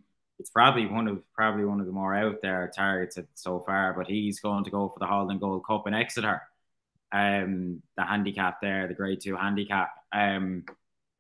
[0.43, 4.09] it's probably one of probably one of the more out there targets so far, but
[4.09, 6.43] he's going to go for the Haldon Gold Cup in Exeter
[7.13, 9.91] um, the handicap there, the grade two handicap.
[10.13, 10.65] Um,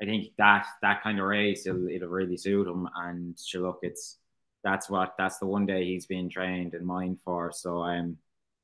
[0.00, 2.88] I think that that kind of race it'll, it'll really suit him.
[2.96, 4.16] And sure, look, it's
[4.64, 7.52] that's what that's the one day he's been trained in mind for.
[7.52, 8.16] So um,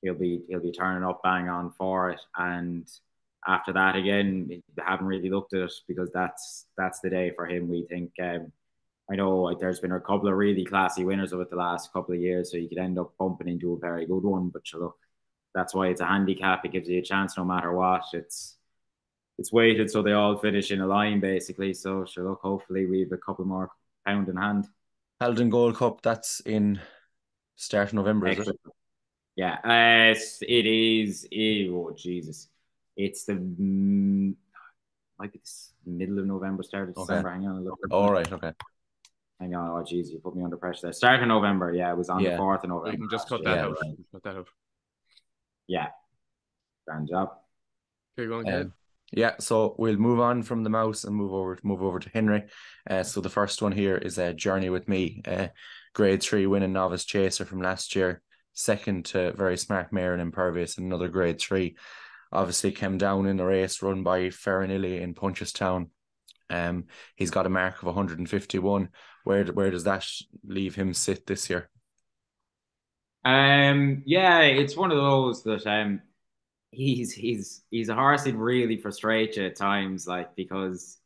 [0.02, 2.20] he'll be he'll be turning up bang on for it.
[2.36, 2.90] And
[3.46, 7.68] after that, again, haven't really looked at it because that's that's the day for him.
[7.68, 8.12] We think.
[8.20, 8.52] Um,
[9.10, 11.92] I know like, there's been a couple of really classy winners of it the last
[11.92, 14.50] couple of years, so you could end up bumping into a very good one.
[14.50, 14.96] But look,
[15.54, 16.64] that's why it's a handicap.
[16.64, 18.02] It gives you a chance no matter what.
[18.12, 18.56] It's
[19.38, 21.72] it's weighted so they all finish in a line basically.
[21.72, 23.70] So sure, look, hopefully we have a couple more
[24.04, 24.66] pound in hand.
[25.20, 26.80] Haldon Gold Cup, that's in
[27.56, 28.56] start of November, is it?
[29.36, 31.26] Yeah, uh, it is.
[31.30, 32.48] It, oh Jesus,
[32.96, 34.34] it's the mm,
[35.18, 35.40] might be
[35.84, 37.14] the middle of November, start of okay.
[37.14, 37.30] December.
[37.30, 37.78] Hang on a little.
[37.90, 38.52] All right, okay.
[39.40, 40.92] Hang on, oh jeez, you put me under pressure there.
[40.92, 42.32] Start of November, yeah, it was on yeah.
[42.32, 42.92] the fourth of November.
[42.92, 43.76] You can just cut that yeah, out.
[43.80, 43.94] Right.
[44.12, 44.48] Cut that out
[45.68, 45.88] yeah,
[46.86, 47.28] grand job.
[48.18, 48.62] Okay, go ahead.
[48.62, 48.72] Um,
[49.12, 52.44] yeah, so we'll move on from the mouse and move over move over to Henry.
[52.90, 55.48] Uh, so the first one here is a journey with me, uh,
[55.94, 58.22] grade three winning novice chaser from last year,
[58.54, 61.76] second to very smart Mare and Impervious, another grade three.
[62.32, 65.88] Obviously came down in the race run by Farinelli in Punchestown.
[66.50, 68.88] Um, he's got a mark of 151.
[69.24, 70.06] Where where does that
[70.44, 71.70] leave him sit this year?
[73.24, 76.00] Um, yeah, it's one of those that um,
[76.70, 80.98] he's he's he's a horse that really frustrates you at times, like because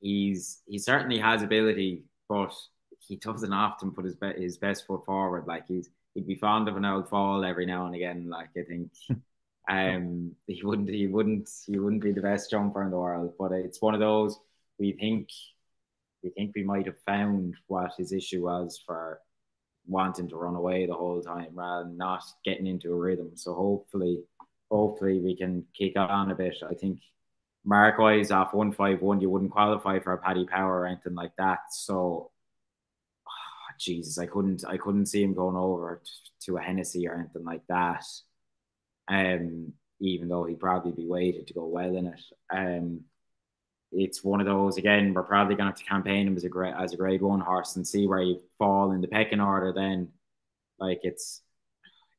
[0.00, 2.52] he's he certainly has ability, but
[2.98, 5.46] he doesn't often put his be- his best foot forward.
[5.46, 8.28] Like he's he'd be fond of an old fall every now and again.
[8.28, 8.92] Like I think,
[9.68, 13.34] um, he wouldn't he wouldn't he wouldn't be the best jumper in the world.
[13.38, 14.38] But it's one of those
[14.78, 15.28] we think
[16.22, 19.20] we think we might have found what his issue was for
[19.86, 23.32] wanting to run away the whole time rather than not getting into a rhythm.
[23.34, 24.22] So hopefully,
[24.70, 26.56] hopefully we can kick on a bit.
[26.68, 27.00] I think
[27.64, 31.14] mark wise off one five one, you wouldn't qualify for a Paddy Power or anything
[31.14, 31.58] like that.
[31.70, 32.30] So
[33.26, 36.02] oh, Jesus, I couldn't I couldn't see him going over
[36.44, 38.04] to a Hennessy or anything like that.
[39.08, 42.20] Um, even though he'd probably be weighted to go well in it.
[42.50, 43.02] Um,
[43.96, 45.14] it's one of those again.
[45.14, 47.40] We're probably going to have to campaign him as a great as a grade one
[47.40, 49.72] horse and see where you fall in the pecking order.
[49.72, 50.08] Then,
[50.78, 51.42] like it's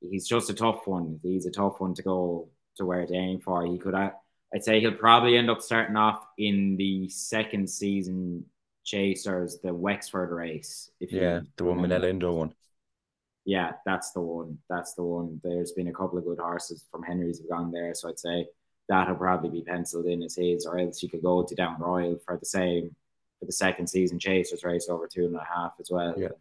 [0.01, 1.19] he's just a tough one.
[1.21, 3.65] He's a tough one to go to where to aim for.
[3.65, 4.13] He could, I'd
[4.63, 8.45] say, he'll probably end up starting off in the second season
[8.83, 10.89] chasers, the Wexford race.
[10.99, 12.53] If yeah, the one Minella Indo one.
[13.45, 14.57] Yeah, that's the one.
[14.69, 15.39] That's the one.
[15.43, 18.47] There's been a couple of good horses from Henry's have gone there, so I'd say
[18.87, 22.19] that'll probably be penciled in as his, or else you could go to Down Royal
[22.25, 22.95] for the same
[23.39, 26.13] for the second season Chasers race over two and a half as well.
[26.17, 26.27] Yeah.
[26.27, 26.35] And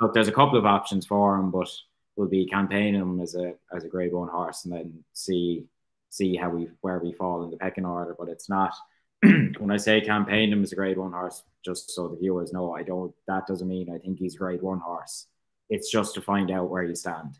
[0.00, 1.68] look, there's a couple of options for him, but
[2.16, 5.64] we'll be campaigning him as a as a grade one horse and then see
[6.10, 8.14] see how we where we fall in the pecking order.
[8.18, 8.74] But it's not
[9.22, 12.74] when I say campaign him as a grade one horse, just so the viewers know,
[12.74, 15.26] I don't that doesn't mean I think he's a grade one horse.
[15.70, 17.38] It's just to find out where you stand.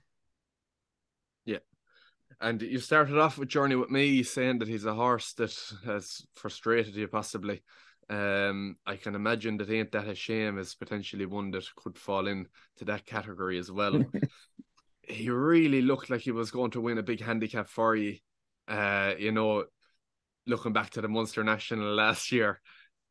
[2.41, 6.27] And you started off with Journey with me saying that he's a horse that has
[6.35, 7.63] frustrated you possibly.
[8.11, 12.27] Um, I can imagine that ain't that a shame is potentially one that could fall
[12.27, 14.05] in to that category as well.
[15.03, 18.17] he really looked like he was going to win a big handicap for you.
[18.69, 19.65] Uh, you know,
[20.47, 22.61] looking back to the Munster National last year,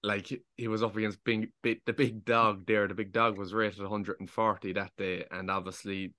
[0.04, 2.88] like he was up against big, the big dog there.
[2.88, 6.14] The big dog was rated 140 that day, and obviously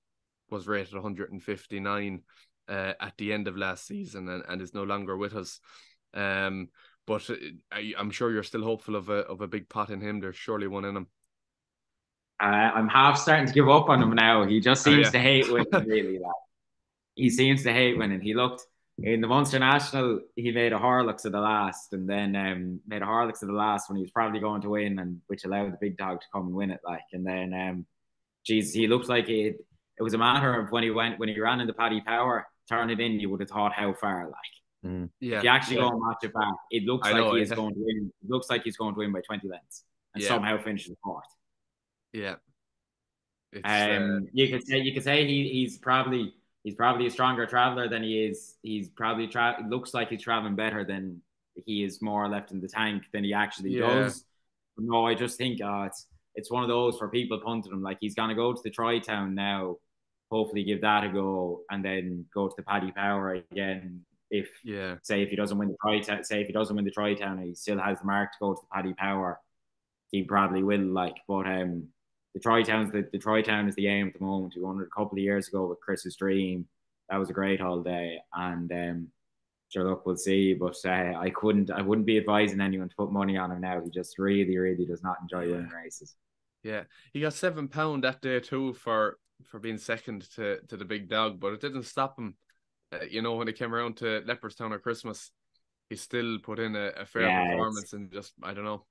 [0.51, 2.23] was rated 159
[2.69, 5.61] uh, at the end of last season, and, and is no longer with us.
[6.13, 6.69] Um,
[7.07, 7.35] but uh,
[7.73, 10.21] I, am sure you're still hopeful of a of a big pot in him.
[10.21, 11.07] There's surely one in him.
[12.41, 14.47] Uh, I'm half starting to give up on him now.
[14.47, 15.11] He just seems oh, yeah.
[15.11, 16.19] to hate winning, really.
[16.19, 16.33] Like.
[17.15, 18.21] He seems to hate winning.
[18.21, 18.67] He looked
[18.99, 23.03] in the Munster National, he made a Horlicks of the last, and then um, made
[23.03, 25.73] a Horlicks of the last when he was probably going to win, and which allowed
[25.73, 26.81] the big dog to come and win it.
[26.85, 27.87] Like, and then, um,
[28.47, 29.57] geez, he looked like it.
[29.99, 32.91] It was a matter of when he went when he ran into Paddy Power, turn
[32.91, 33.21] it in.
[33.21, 34.91] You would have thought how far, like.
[34.91, 35.09] Mm.
[35.21, 35.39] Yeah.
[35.39, 35.83] If you actually yeah.
[35.83, 37.57] go and match it back, it looks I like know, he's yeah.
[37.57, 38.13] going to win.
[38.23, 40.29] It looks like he's going to win by 20 lengths and yeah.
[40.29, 41.25] somehow finishes the fourth.
[42.13, 42.35] Yeah.
[43.53, 44.31] It's, um, uh...
[44.33, 48.03] you could say you could say he, he's probably he's probably a stronger traveler than
[48.03, 48.57] he is.
[48.63, 51.21] He's probably tra- looks like he's traveling better than
[51.67, 53.87] he is more left in the tank than he actually yeah.
[53.87, 54.25] does.
[54.77, 57.83] No, I just think uh, it's it's one of those for people punting him.
[57.83, 59.77] Like he's gonna go to the Troy Town now,
[60.35, 64.05] hopefully give that a go, and then go to the Paddy Power again.
[64.31, 66.91] If yeah, say if he doesn't win the Town, say if he doesn't win the
[66.91, 69.39] Troy Town, he still has the mark to go to the Paddy Power.
[70.11, 70.81] He probably will.
[70.81, 71.89] Like, but um,
[72.35, 74.55] the Troy Town's the, the Troy Town is the aim at the moment.
[74.57, 76.67] We won it a couple of years ago with Chris's Dream.
[77.09, 79.09] That was a great holiday, and um,
[79.69, 80.55] sure, look, we'll see.
[80.55, 83.81] But uh, I couldn't, I wouldn't be advising anyone to put money on him now.
[83.81, 86.17] He just really, really does not enjoy winning races.
[86.65, 90.85] Yeah, he got seven pound that day too for for being second to to the
[90.85, 92.37] big dog, but it didn't stop him.
[92.93, 95.31] Uh, you know, when it came around to Leopardstown or Christmas,
[95.89, 98.85] he still put in a, a fair yeah, performance and just I don't know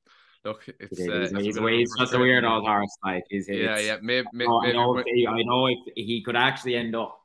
[0.46, 2.98] look, it's, uh, he's, he's, he's just a weird old horse.
[3.04, 3.98] Like, he's, yeah, yeah.
[4.02, 7.20] Maybe, maybe, I, know if he, I know if he could actually end up,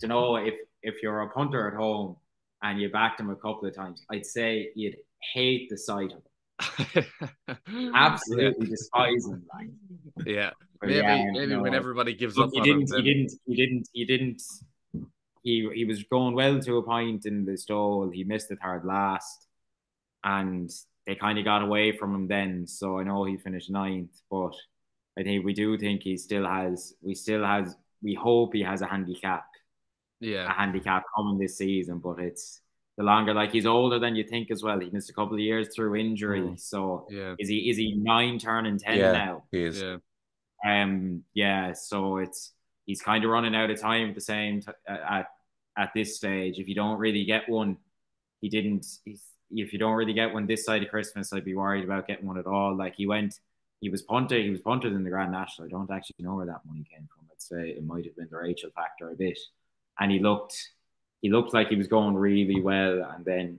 [0.00, 2.16] to know if if you're a punter at home
[2.62, 4.96] and you backed him a couple of times, I'd say you'd
[5.34, 7.04] hate the sight of him.
[7.94, 9.44] Absolutely despise him.
[9.52, 10.26] Like.
[10.26, 10.50] Yeah,
[10.82, 13.88] maybe yeah, maybe when everybody gives Look, up, he didn't, him, he didn't, he didn't,
[13.92, 14.42] he didn't.
[15.42, 18.10] He he was going well to a point in the stall.
[18.10, 19.48] He missed the third last,
[20.22, 20.70] and
[21.06, 22.66] they kind of got away from him then.
[22.66, 24.54] So I know he finished ninth, but
[25.18, 26.94] I think we do think he still has.
[27.02, 27.74] We still has.
[28.02, 29.44] We hope he has a handicap.
[30.20, 32.60] Yeah, a handicap coming this season, but it's
[32.96, 33.34] the longer.
[33.34, 34.78] Like he's older than you think as well.
[34.78, 36.42] He missed a couple of years through injury.
[36.42, 36.60] Mm.
[36.60, 39.42] So yeah, is he is he nine turning ten yeah, now?
[39.50, 39.82] He is.
[39.82, 39.96] Yeah.
[40.64, 41.24] Um.
[41.34, 41.72] Yeah.
[41.72, 42.52] So it's
[42.86, 45.26] he's kind of running out of time at the same t- at
[45.76, 46.58] at this stage.
[46.58, 47.78] If you don't really get one,
[48.40, 48.86] he didn't.
[49.04, 49.22] He's
[49.54, 52.26] if you don't really get one this side of Christmas, I'd be worried about getting
[52.26, 52.76] one at all.
[52.76, 53.38] Like he went,
[53.80, 55.66] he was punted, he was punted in the Grand National.
[55.66, 57.26] I don't actually know where that money came from.
[57.30, 59.38] I'd say it might have been the Rachel factor a bit.
[60.00, 60.56] And he looked,
[61.20, 63.58] he looked like he was going really well, and then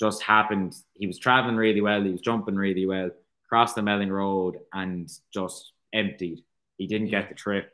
[0.00, 0.74] just happened.
[0.94, 2.02] He was traveling really well.
[2.02, 3.10] He was jumping really well.
[3.48, 6.44] Crossed the Melling Road and just emptied.
[6.76, 7.72] He didn't get the trip.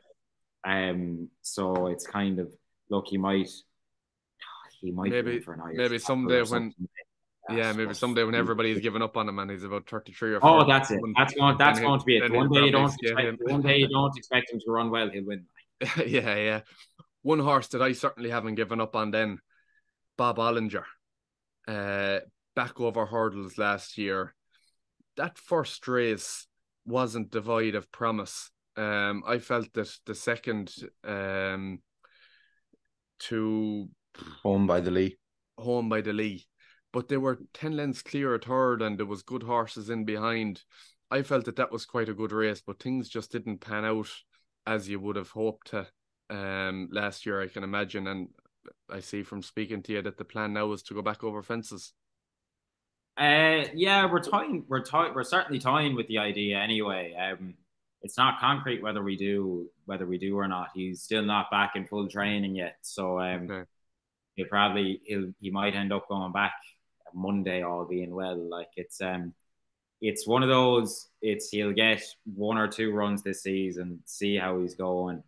[0.65, 2.51] Um, so it's kind of
[2.89, 3.07] look.
[3.07, 3.49] He might,
[4.81, 6.73] he might maybe for an maybe someday when
[7.49, 10.39] yeah, maybe someday when everybody's given up on him and he's about thirty three or.
[10.41, 10.99] Oh, that's it.
[11.15, 11.57] That's going.
[11.57, 12.31] That's going to be it.
[12.31, 12.91] One day you don't.
[12.91, 15.09] Expect, one day you don't expect him to run well.
[15.09, 15.45] He'll win.
[16.05, 16.61] yeah, yeah.
[17.21, 19.11] One horse that I certainly haven't given up on.
[19.11, 19.39] Then,
[20.17, 20.85] Bob Olinger,
[21.67, 22.19] uh,
[22.55, 24.33] back over hurdles last year.
[25.17, 26.47] That first race
[26.85, 28.51] wasn't devoid of promise.
[28.77, 31.79] Um, I felt that the second, um,
[33.19, 33.89] to
[34.43, 35.17] home by the Lee,
[35.57, 36.45] home by the Lee
[36.95, 40.63] but they were 10 lengths clear at third and there was good horses in behind.
[41.11, 44.07] I felt that that was quite a good race, but things just didn't pan out
[44.65, 45.87] as you would have hoped to
[46.29, 48.07] um, last year, I can imagine.
[48.07, 48.29] And
[48.89, 51.43] I see from speaking to you that the plan now is to go back over
[51.43, 51.91] fences.
[53.17, 54.65] Uh, yeah, we're toying.
[54.67, 57.13] We're toy, We're certainly toying with the idea anyway.
[57.15, 57.53] Um,
[58.01, 60.69] it's not concrete whether we do whether we do or not.
[60.75, 63.69] He's still not back in full training yet, so um, okay.
[64.35, 66.53] he'll probably he'll he might end up going back
[67.13, 68.37] Monday, all being well.
[68.37, 69.33] Like it's um,
[70.01, 71.07] it's one of those.
[71.21, 75.23] It's he'll get one or two runs this season, see how he's going,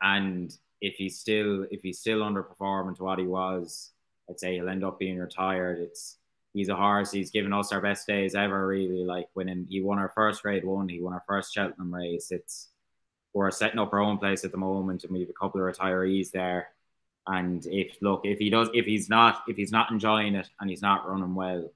[0.00, 3.90] and if he's still if he's still underperforming to what he was,
[4.30, 5.78] I'd say he'll end up being retired.
[5.80, 6.16] It's
[6.54, 7.10] he's a horse.
[7.10, 8.66] He's given us our best days ever.
[8.66, 12.28] Really, like winning, he won our first grade one, he won our first Cheltenham race.
[12.30, 12.68] It's
[13.34, 15.74] we're setting up our own place at the moment, and we have a couple of
[15.74, 16.68] retirees there.
[17.26, 20.70] And if look, if he does, if he's not, if he's not enjoying it and
[20.70, 21.70] he's not running well,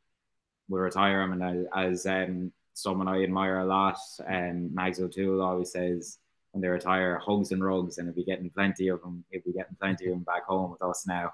[0.69, 1.41] we'll retire him.
[1.41, 6.19] And as, um, someone I admire a lot, um, Mags O'Toole always says
[6.53, 9.25] when they retire, hugs and rugs, and he'll be getting plenty of them.
[9.31, 11.33] He'll be getting plenty of them back home with us now.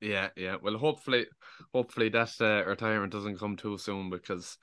[0.00, 0.56] Yeah, yeah.
[0.62, 1.26] Well, hopefully,
[1.74, 4.56] hopefully that uh, retirement doesn't come too soon because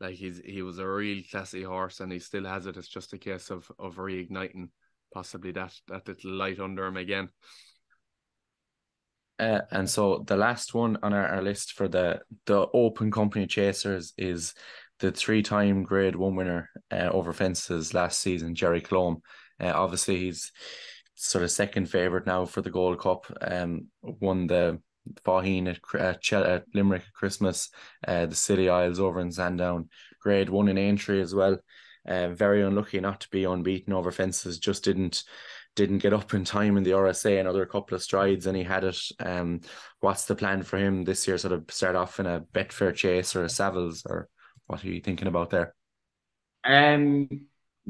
[0.00, 2.76] like he's he was a real classy horse, and he still has it.
[2.76, 4.68] It's just a case of of reigniting
[5.12, 7.28] possibly that that little light under him again.
[9.38, 13.46] Uh, and so the last one on our, our list for the the open company
[13.46, 14.54] chasers is
[15.00, 19.22] the three-time Grade One winner uh, over fences last season, Gerri Colombe.
[19.60, 20.50] Uh, obviously, he's
[21.18, 23.26] sort of second favorite now for the Gold Cup.
[23.40, 24.80] Um, won the
[25.24, 27.70] Faugheen at, at, at Limerick at Christmas,
[28.06, 29.88] uh, the Scilly Isles over in Sandown,
[30.20, 31.58] Grade One in Aintree as well.
[32.06, 34.58] Uh, very unlucky not to be unbeaten over fences.
[34.58, 35.24] Just didn't
[35.74, 38.84] didn't get up in time in the RSA another couple of strides and he had
[38.84, 38.98] it.
[39.20, 39.60] Um,
[40.00, 41.38] what's the plan for him this year?
[41.38, 44.28] Sort of start off in a Betfair Chase or a Savills or
[44.66, 45.74] what are you thinking about there?
[46.64, 47.28] Um,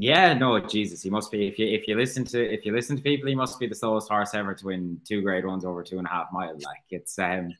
[0.00, 1.48] yeah, no, Jesus, he must be.
[1.48, 3.74] If you if you listen to if you listen to people, he must be the
[3.74, 6.54] slowest horse ever to win two grade ones over two and a half mile.
[6.54, 7.52] Like it's um,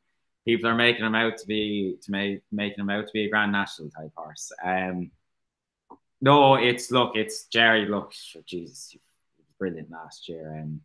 [0.45, 3.28] people are making him out to be to make making him out to be a
[3.28, 4.53] Grand National type horse.
[4.64, 5.11] Um,
[6.20, 7.89] no, it's look, it's Gerri.
[7.89, 8.12] Look,
[8.47, 9.01] Jesus, he
[9.39, 10.80] was brilliant last year, and um,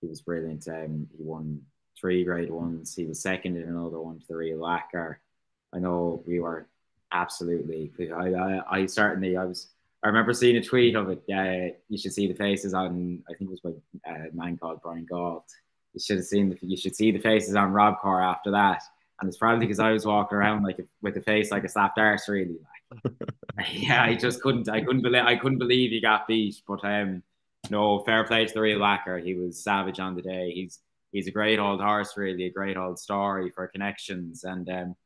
[0.00, 0.66] he was brilliant.
[0.66, 1.62] Um, he won
[2.00, 2.96] three grade ones.
[2.96, 4.64] He was second in another one to the real.
[4.64, 6.66] I know we were
[7.12, 7.92] absolutely.
[8.12, 9.68] I, I, I certainly, I was.
[10.02, 11.22] I remember seeing a tweet of it.
[11.26, 13.22] Yeah, you should see the faces on.
[13.28, 15.44] I think it was by uh, a man called Brian Galt.
[15.92, 16.58] You should have seen the.
[16.62, 18.82] You should see the faces on Robcour after that.
[19.20, 21.68] And it's probably because I was walking around like a, with a face like a
[21.68, 22.56] slapped arse, really.
[23.04, 23.12] Like,
[23.72, 24.68] yeah, I just couldn't.
[24.68, 25.24] I couldn't believe.
[25.24, 26.62] I couldn't believe he got beat.
[26.66, 27.22] But um,
[27.68, 29.18] no, fair play to the Real Whacker.
[29.18, 30.52] He was savage on the day.
[30.54, 30.80] He's
[31.12, 34.44] he's a great old horse, really, a great old story for connections.
[34.44, 34.96] And um,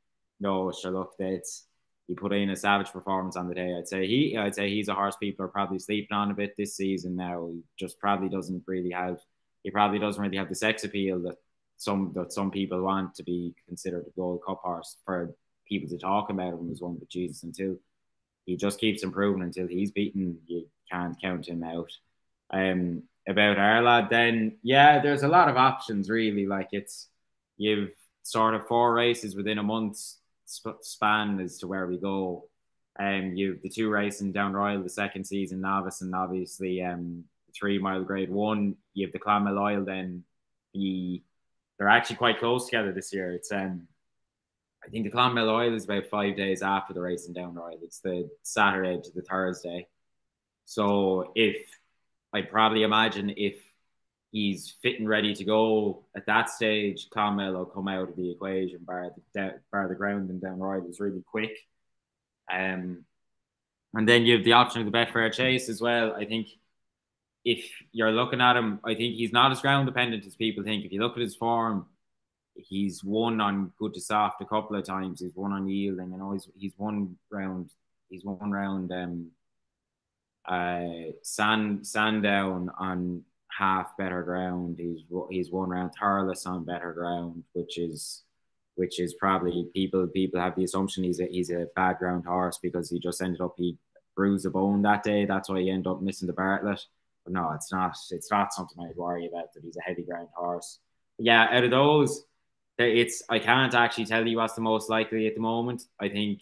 [0.40, 1.66] no, sure, look, it's
[2.06, 3.74] he put in a savage performance on the day.
[3.76, 6.54] I'd say he, I'd say he's a horse people are probably sleeping on a bit
[6.56, 7.48] this season now.
[7.50, 9.18] He just probably doesn't really have,
[9.62, 11.36] he probably doesn't really have the sex appeal that
[11.76, 15.34] some that some people want to be considered a Gold Cup horse for
[15.66, 16.96] people to talk about him as one.
[16.98, 17.76] But Jesus, until
[18.44, 21.90] he just keeps improving until he's beaten, you can't count him out.
[22.50, 26.46] Um, about lad, then yeah, there's a lot of options really.
[26.46, 27.08] Like it's
[27.56, 27.90] you've
[28.22, 29.98] sort of four races within a month
[30.44, 32.44] span as to where we go.
[32.98, 37.24] Um, you the two racing Down Royal the second season novice and obviously um
[37.54, 38.76] three mile grade one.
[38.92, 40.24] You have the Clonmel Oil then
[40.72, 41.22] the
[41.78, 43.32] they're actually quite close together this year.
[43.32, 43.88] It's um
[44.84, 47.78] I think the Clonmel Oil is about five days after the racing Down Royal.
[47.82, 49.88] It's the Saturday to the Thursday.
[50.66, 51.56] So if
[52.32, 53.56] I probably imagine if
[54.34, 58.32] he's fit and ready to go at that stage, Clonmel will come out of the
[58.32, 61.56] equation, bar the, bar the ground and down right is really quick.
[62.52, 63.04] Um,
[63.94, 66.16] and then you have the option of the Betfair Chase as well.
[66.16, 66.48] I think
[67.44, 70.84] if you're looking at him, I think he's not as ground dependent as people think.
[70.84, 71.86] If you look at his form,
[72.56, 75.20] he's won on good to soft a couple of times.
[75.20, 77.70] He's won on yielding, and always he's won round.
[78.08, 79.30] He's won round um,
[80.44, 83.22] uh, Sand Sandown on
[83.58, 84.76] half better ground.
[84.78, 88.22] He's he's won around Thurles on better ground, which is
[88.76, 92.58] which is probably people people have the assumption he's a he's a bad ground horse
[92.62, 93.78] because he just ended up he
[94.16, 95.24] bruised a bone that day.
[95.24, 96.84] That's why he ended up missing the Bartlett.
[97.24, 97.96] But no, it's not.
[98.10, 100.78] It's not something I'd worry about that he's a heavy ground horse.
[101.16, 102.24] But yeah, out of those,
[102.78, 105.84] it's I can't actually tell you what's the most likely at the moment.
[106.00, 106.40] I think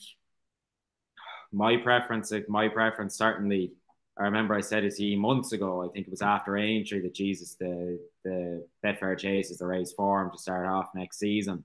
[1.52, 3.72] my preference, my preference certainly
[4.18, 5.82] I remember I said it to you months ago.
[5.82, 9.92] I think it was after Aintree that Jesus, the the Betfair Chase is the race
[9.92, 11.64] for him to start off next season.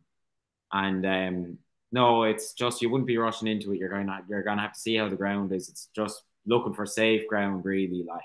[0.72, 1.58] And um,
[1.92, 3.80] no, it's just you wouldn't be rushing into it.
[3.80, 5.70] You're going to you're going to have to see how the ground is.
[5.70, 8.06] It's just looking for safe ground, really.
[8.08, 8.22] Like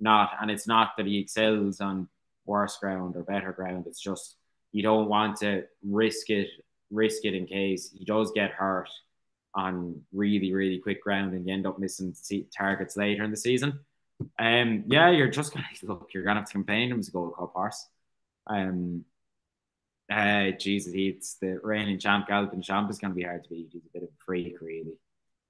[0.00, 2.08] not, and it's not that he excels on
[2.46, 3.86] worse ground or better ground.
[3.86, 4.36] It's just
[4.72, 6.48] you don't want to risk it,
[6.90, 8.88] risk it in case he does get hurt
[9.54, 12.14] on really, really quick ground and you end up missing
[12.56, 13.80] targets later in the season.
[14.38, 16.10] Um, yeah, you're just gonna look.
[16.12, 17.88] You're gonna have to campaign him as a Gold Cup horse.
[18.46, 19.04] Um,
[20.10, 23.70] uh, Jesus, it's the reigning champ, Galopin Des Champs is gonna be hard to beat.
[23.72, 24.98] He's a bit of a freak, really.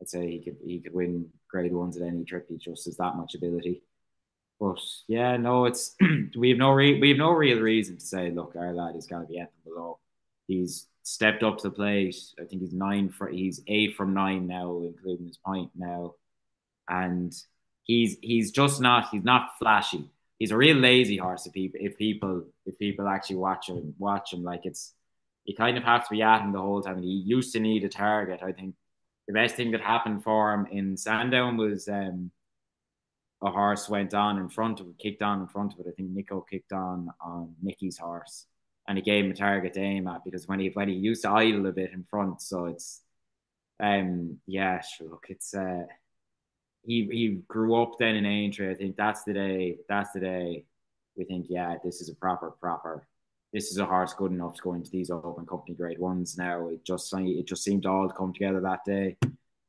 [0.01, 2.47] I'd say he could he could win grade ones at any trip.
[2.49, 3.83] He just has that much ability.
[4.61, 5.97] But yeah, no, it's
[6.37, 9.07] we have no re- we have no real reason to say, look, our lad is
[9.07, 9.99] gonna be at below.
[10.47, 12.17] He's stepped up to the plate.
[12.41, 16.15] I think he's nine for he's eight from nine now, including his point now,
[16.89, 17.33] and
[17.85, 20.11] he's he's just not he's not flashy.
[20.39, 21.47] He's a real lazy horse.
[21.47, 24.95] If people if people if people actually watch him watch him like it's
[25.45, 27.03] you kind of have to be at him the whole time.
[27.03, 28.41] He used to need a target.
[28.43, 28.75] I think
[29.29, 32.31] the best thing that happened for him in Sandown was um,
[33.43, 35.87] a horse went on in front of kicked on in front of it.
[35.87, 38.47] I think Nico kicked on on Nicky's horse
[38.89, 41.23] and he gave him a target to aim at because when he when he used
[41.23, 43.03] to idle a bit in front, so it's
[43.81, 45.85] Um, yeah, sure, look, it's uh,
[46.87, 48.71] he he grew up then in Aintree.
[48.71, 49.79] I think that's the day.
[49.89, 50.65] That's the day
[51.17, 53.07] we think, yeah, this is a proper proper.
[53.53, 56.37] This is a horse good enough to go into these open company grade ones.
[56.39, 59.17] Now it just it just seemed all to come together that day.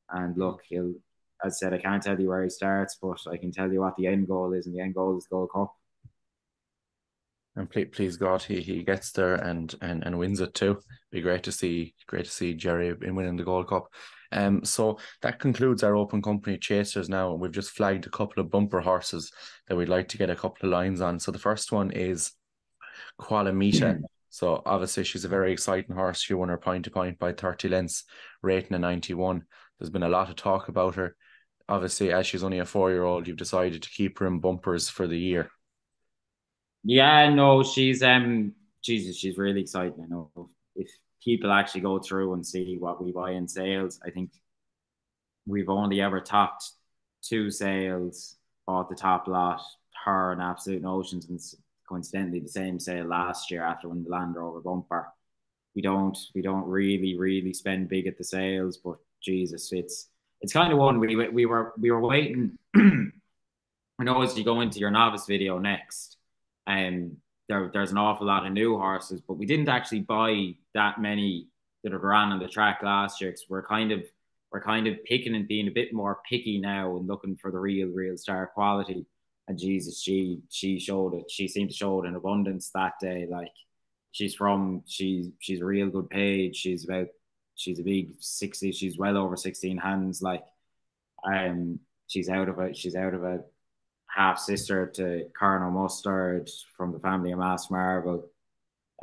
[0.09, 0.93] And look, he'll
[1.43, 3.81] as I said, I can't tell you where he starts, but I can tell you
[3.81, 5.75] what the end goal is, and the end goal is Gold Cup.
[7.55, 10.79] And please, please God, he, he gets there and, and and wins it too.
[11.11, 13.87] Be great to see, great to see Gerri in winning the Gold Cup.
[14.31, 17.31] Um, so that concludes our open company chasers now.
[17.31, 19.31] and We've just flagged a couple of bumper horses
[19.67, 21.19] that we'd like to get a couple of lines on.
[21.19, 22.33] So the first one is
[23.19, 24.01] Qualamita.
[24.29, 26.19] So obviously she's a very exciting horse.
[26.19, 28.03] She won her point to point by 30 lengths,
[28.41, 29.43] rating a 91.
[29.79, 31.15] There's been a lot of talk about her.
[31.69, 34.89] Obviously, as she's only a four year old, you've decided to keep her in bumpers
[34.89, 35.49] for the year.
[36.85, 40.03] Yeah, no, she's um Jesus, she's really exciting.
[40.03, 40.29] I know
[40.75, 40.87] if
[41.23, 44.31] people actually go through and see what we buy in sales, I think
[45.47, 46.71] we've only ever topped
[47.23, 48.35] two sales,
[48.67, 49.61] bought the top lot,
[50.05, 51.39] her and Absolute Notions, and
[51.89, 55.07] coincidentally the same sale last year after when the Land Rover bumper.
[55.75, 60.09] We don't we don't really really spend big at the sales, but Jesus, it's
[60.41, 62.57] it's kind of one we we were we were waiting.
[62.75, 66.14] I know as you go into your novice video next,
[66.67, 70.99] um, there, there's an awful lot of new horses, but we didn't actually buy that
[70.99, 71.47] many
[71.83, 74.03] that have ran on the track last year because we're kind of
[74.51, 77.59] we're kind of picking and being a bit more picky now and looking for the
[77.59, 79.05] real, real star quality.
[79.47, 81.29] And Jesus, she she showed it.
[81.29, 83.27] She seemed to show it in abundance that day.
[83.29, 83.51] Like
[84.11, 86.55] she's from she's she's a real good page.
[86.55, 87.07] She's about
[87.55, 88.71] she's a big sixty.
[88.71, 90.21] She's well over sixteen hands.
[90.21, 90.43] Like
[91.23, 92.75] um, she's out of it.
[92.75, 93.43] She's out of a
[94.15, 98.29] half sister to Colonel Mustard from the family of Mass Marvel.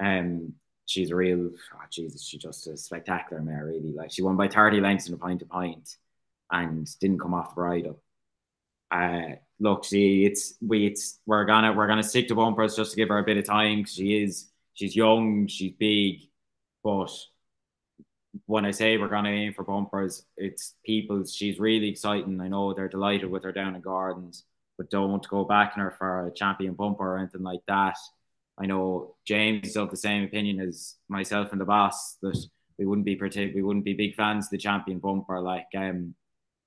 [0.01, 0.55] Um,
[0.87, 3.93] she's a real, oh Jesus, she's just a spectacular mare, really.
[3.93, 5.97] Like she won by 30 lengths in a point to point
[6.51, 8.01] and didn't come off the bridle.
[8.91, 12.97] Uh, look, see, it's we, it's we're gonna we're gonna stick to bumpers just to
[12.97, 16.21] give her a bit of time because she is she's young, she's big,
[16.83, 17.11] but
[18.47, 21.25] when I say we're gonna aim for bumpers, it's people.
[21.27, 22.41] She's really exciting.
[22.41, 24.45] I know they're delighted with her down in Gordon's
[24.79, 27.97] but don't want to go backing her for a champion bumper or anything like that.
[28.59, 32.39] I know James is of the same opinion as myself and the boss that
[32.79, 35.41] we wouldn't be partic- we wouldn't be big fans of the champion bumper.
[35.41, 36.15] Like um,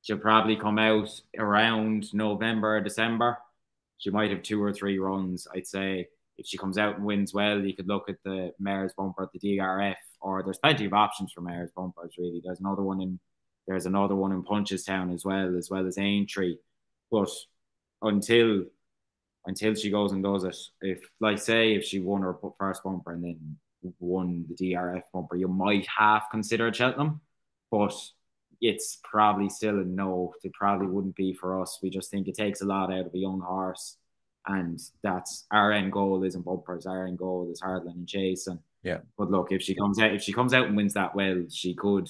[0.01, 3.37] she'll probably come out around November, or December.
[3.97, 5.47] She might have two or three runs.
[5.53, 8.93] I'd say if she comes out and wins well, you could look at the Mares'
[8.97, 12.15] bumper at the DRF, or there's plenty of options for Mayor's bumpers.
[12.17, 13.19] Really, there's another one in
[13.67, 16.57] there's another one in Punchestown as well, as well as Aintree.
[17.09, 17.29] But
[18.05, 18.63] until
[19.47, 20.57] until she goes and does it.
[20.81, 23.57] If like say if she won her first bumper and then
[23.99, 27.21] won the DRF bumper, you might half consider Cheltenham,
[27.69, 27.93] but
[28.61, 30.33] it's probably still a no.
[30.43, 31.79] It probably wouldn't be for us.
[31.83, 33.97] We just think it takes a lot out of a young horse,
[34.47, 36.85] and that's our end goal isn't bumpers.
[36.85, 38.59] Our end goal is hurdling and chasing.
[38.83, 38.99] Yeah.
[39.17, 41.73] But look, if she comes out, if she comes out and wins that well, she
[41.73, 42.09] could.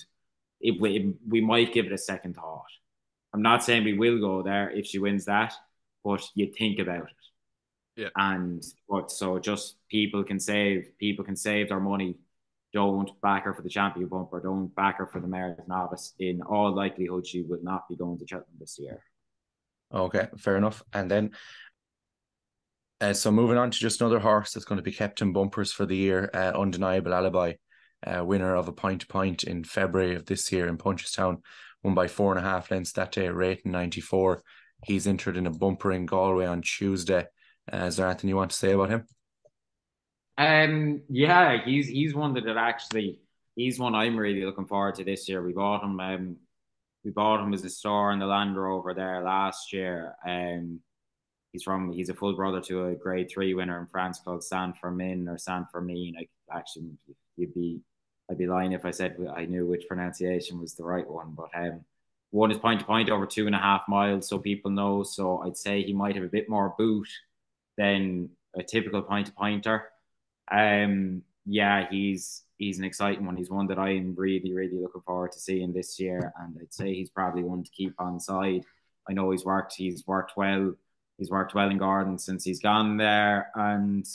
[0.62, 2.66] If we, we might give it a second thought.
[3.34, 5.54] I'm not saying we will go there if she wins that,
[6.06, 8.01] but you think about it.
[8.01, 8.10] Yeah.
[8.16, 12.18] And but so just people can save people can save their money.
[12.74, 14.41] Don't back her for the champion bumper.
[14.41, 16.14] Don't back her for the mares' novice.
[16.20, 19.01] In all likelihood, she will not be going to Cheltenham this year.
[19.93, 20.84] Okay, fair enough.
[20.91, 21.32] And then,
[22.99, 25.72] uh, so moving on to just another horse that's going to be kept in bumpers
[25.72, 27.53] for the year, uh, undeniable alibi,
[28.06, 31.38] uh, winner of a point to point in February of this year in Punchestown,
[31.82, 34.43] won by four and a half lengths that day, rating ninety four.
[34.84, 37.26] He's entered in a bumper in Galway on Tuesday.
[37.72, 39.06] Uh, is there anything you want to say about him?
[40.38, 43.20] Um, yeah, he's he's one that actually
[43.56, 45.42] he's one I'm really looking forward to this year.
[45.42, 46.00] We bought him.
[46.00, 46.38] Um,
[47.04, 50.16] we bought him as a star in the Land Rover there last year.
[50.28, 50.82] Um,
[51.52, 54.78] he's from he's a full brother to a Grade Three winner in France called Saint
[54.78, 56.16] Fermin or Saint Fermin.
[56.20, 56.92] I actually
[57.38, 57.80] you'd be
[58.30, 61.50] I'd be lying if I said I knew which pronunciation was the right one, but
[61.56, 61.86] um,
[62.36, 65.04] one is point to point over two and a half miles, so people know.
[65.04, 67.08] So I'd say he might have a bit more boot
[67.78, 69.86] than a typical point to pointer.
[70.52, 73.38] Um, yeah, he's he's an exciting one.
[73.38, 76.94] He's one that I'm really, really looking forward to seeing this year, and I'd say
[76.94, 78.66] he's probably one to keep on side.
[79.10, 80.74] I know he's worked, he's worked well,
[81.18, 84.06] he's worked well in Gordon since he's gone there, and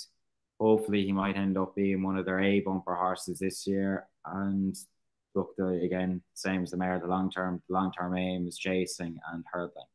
[0.60, 4.06] hopefully he might end up being one of their A bumper horses this year.
[4.26, 4.76] And
[5.34, 9.18] look, the, again, same as the mare, the long term, long term aim is chasing
[9.32, 9.86] and hurdling.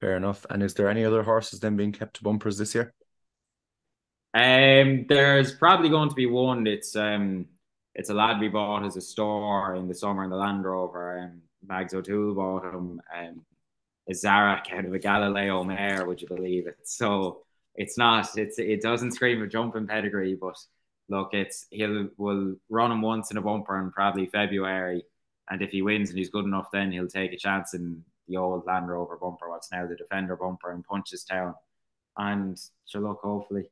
[0.00, 0.46] Fair enough.
[0.50, 2.94] And is there any other horses then being kept to bumpers this year?
[4.34, 6.66] Um, there's probably going to be one.
[6.66, 7.46] It's um,
[7.94, 11.18] it's a lad we bought as a store in the summer in the Land Rover.
[11.18, 13.00] Um, Mags O'Toole bought him.
[13.16, 13.44] Um,
[14.08, 16.78] a Zarak out of a Galileo mare, would you believe it?
[16.84, 17.42] So
[17.74, 18.36] it's not.
[18.36, 20.56] It's it doesn't scream a jumping pedigree, but
[21.08, 25.04] look, it's he'll will run him once in a bumper in probably February,
[25.50, 28.36] and if he wins and he's good enough, then he'll take a chance in the
[28.36, 31.54] old Land Rover bumper, what's now the Defender bumper in Punchestown.
[32.16, 33.70] And so look, hopefully,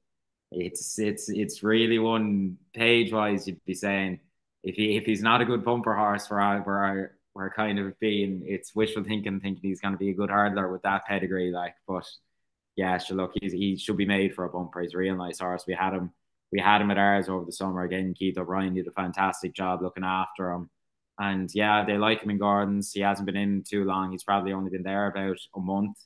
[0.51, 3.47] it's it's it's really one page wise.
[3.47, 4.21] You'd be saying
[4.63, 7.79] if he if he's not a good bumper horse for our, for our we're kind
[7.79, 11.05] of being it's wishful thinking, thinking he's going to be a good hurdler with that
[11.07, 11.53] pedigree.
[11.53, 12.09] Like, but
[12.77, 14.81] yeah, so look, he's, he should be made for a bumper.
[14.81, 15.65] He's a real nice horse.
[15.67, 16.13] We had him,
[16.53, 18.15] we had him at ours over the summer again.
[18.15, 20.71] Keith O'Brien did a fantastic job looking after him.
[21.19, 22.93] And yeah, they like him in Gordon's.
[22.93, 24.13] He hasn't been in too long.
[24.13, 25.97] He's probably only been there about a month.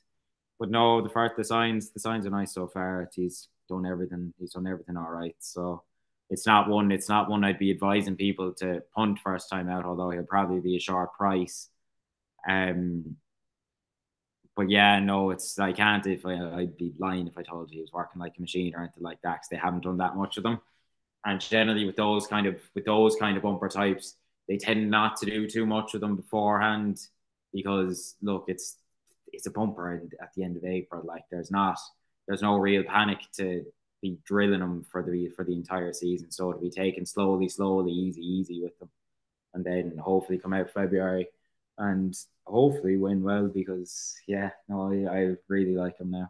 [0.59, 3.09] But no, the first the signs the signs are nice so far.
[3.13, 4.33] He's done everything.
[4.39, 5.35] He's done everything all right.
[5.39, 5.83] So
[6.29, 6.91] it's not one.
[6.91, 9.85] It's not one I'd be advising people to punt first time out.
[9.85, 11.69] Although he'll probably be a sharp price.
[12.47, 13.17] Um.
[14.55, 16.05] But yeah, no, it's I can't.
[16.05, 18.75] If I, I'd be lying if I told you he was working like a machine
[18.75, 19.37] or anything like that.
[19.37, 20.59] Cause they haven't done that much of them.
[21.25, 24.15] And generally, with those kind of with those kind of bumper types,
[24.47, 26.99] they tend not to do too much with them beforehand
[27.53, 28.77] because look, it's
[29.31, 31.03] it's a bumper and at the end of April.
[31.05, 31.77] Like there's not
[32.27, 33.65] there's no real panic to
[34.01, 36.31] be drilling them for the for the entire season.
[36.31, 38.89] So to be taken slowly, slowly, easy, easy with them,
[39.53, 41.27] and then hopefully come out February
[41.81, 42.15] and
[42.45, 46.27] hopefully win well because yeah, no, I, I really like them now.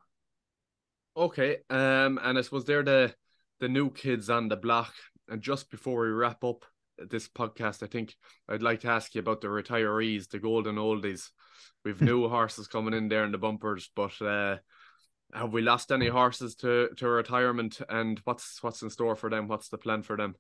[1.15, 3.13] Okay, um, and I suppose they're the
[3.59, 4.93] the new kids on the block.
[5.27, 6.65] And just before we wrap up
[6.97, 8.15] this podcast, I think
[8.49, 11.29] I'd like to ask you about the retirees, the golden oldies.
[11.83, 14.57] We've new horses coming in there in the bumpers, but uh,
[15.33, 17.81] have we lost any horses to to retirement?
[17.89, 19.47] And what's what's in store for them?
[19.47, 20.35] What's the plan for them?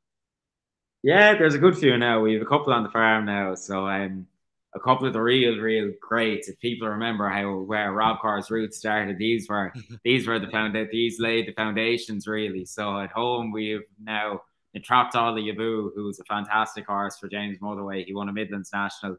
[1.03, 2.21] Yeah, there's a good few now.
[2.21, 4.27] We have a couple on the farm now, so um,
[4.73, 6.47] a couple of the real, real greats.
[6.47, 11.19] If people remember how where Robcour's roots started, these were these were the found these
[11.19, 12.65] laid the foundations really.
[12.65, 14.41] So at home we have now
[14.83, 18.05] trapped All the Yabu, who's a fantastic horse for James Motherway.
[18.05, 19.17] He won a Midlands National.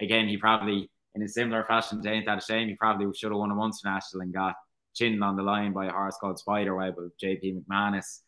[0.00, 2.68] Again, he probably in a similar fashion, ain't that a shame?
[2.68, 4.54] He probably should have won a Munster National and got
[4.94, 8.20] chinned on the line by a horse called Spiderweb of JP McManus.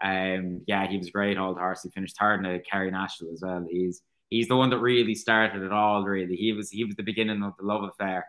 [0.00, 1.82] Um, yeah, he was a great old horse.
[1.82, 3.66] He finished third in the Kerry National as well.
[3.68, 6.04] He's he's the one that really started it all.
[6.04, 8.26] Really, he was he was the beginning of the love affair.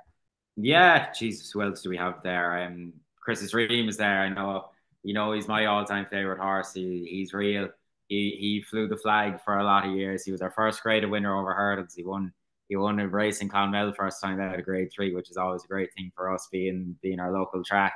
[0.56, 2.64] Yeah, Jesus, who else do we have there?
[2.64, 4.22] Um, Chris's Dream is there.
[4.22, 4.70] I know,
[5.04, 6.74] you know, he's my all-time favorite horse.
[6.74, 7.70] He, he's real.
[8.08, 10.26] He he flew the flag for a lot of years.
[10.26, 11.94] He was our first grade winner over hurdles.
[11.96, 12.34] He won
[12.68, 15.64] he won a race in Clonmel first time out of grade three, which is always
[15.64, 17.94] a great thing for us being being our local track.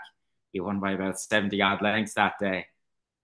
[0.51, 2.67] He won by about 70 odd lengths that day.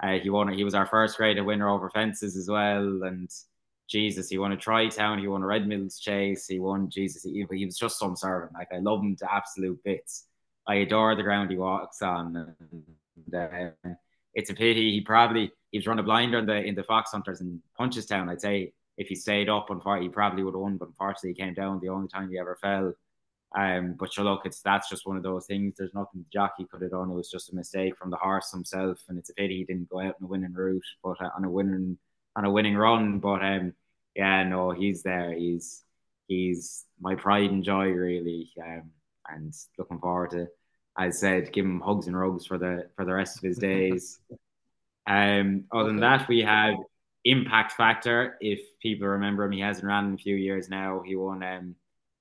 [0.01, 3.03] Uh, he won he was our first grade winner over fences as well.
[3.03, 3.29] And
[3.89, 7.23] Jesus, he won a Troy Town, he won a Red Mills chase, he won Jesus,
[7.23, 8.53] he, he was just some servant.
[8.53, 10.25] Like I love him to absolute bits.
[10.67, 12.55] I adore the ground he walks on.
[12.71, 13.89] And, uh,
[14.35, 17.41] it's a pity he probably he was running blinder in the in the Fox Hunters
[17.41, 18.29] in Punchestown.
[18.29, 20.77] I'd say if he stayed up, unfortunately, he probably would have won.
[20.77, 22.93] But unfortunately, he came down the only time he ever fell.
[23.57, 25.75] Um, but sure, look, it's that's just one of those things.
[25.77, 27.09] There's nothing the jockey could have done.
[27.09, 29.89] It was just a mistake from the horse himself, and it's a pity he didn't
[29.89, 31.97] go out on a winning route, but uh, on a winning
[32.35, 33.19] on a winning run.
[33.19, 33.73] But um,
[34.15, 35.33] yeah, no, he's there.
[35.33, 35.83] He's
[36.27, 38.51] he's my pride and joy, really.
[38.61, 38.91] Um,
[39.27, 40.47] and looking forward to, as
[40.97, 44.19] I said, give him hugs and rugs for the for the rest of his days.
[45.07, 46.75] Um, other than that, we have
[47.25, 48.37] impact factor.
[48.41, 51.01] If people remember him, he hasn't ran in a few years now.
[51.03, 51.75] He won um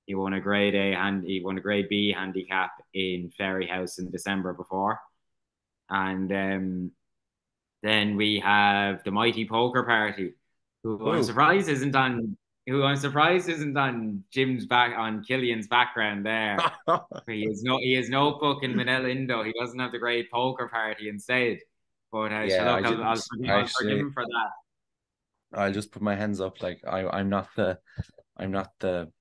[0.09, 4.09] he won a grade A and he won a grade B handicap in Fairyhouse in
[4.09, 4.99] December before.
[5.87, 6.91] And um,
[7.83, 10.33] then we have the Mighty Poker Party,
[10.83, 16.25] who I'm surprised isn't on who I'm surprised isn't on Jim's back on Killian's background
[16.25, 16.57] there.
[17.27, 19.43] he has no he has no book in Minella Indo.
[19.43, 21.59] He doesn't have the great poker party instead.
[22.11, 25.59] But uh, yeah, look, I'll, I'll, forgive, I'll forgive him for that.
[25.59, 26.61] I'll just put my hands up.
[26.61, 27.77] Like I, I'm not the,
[28.37, 29.11] I'm not the,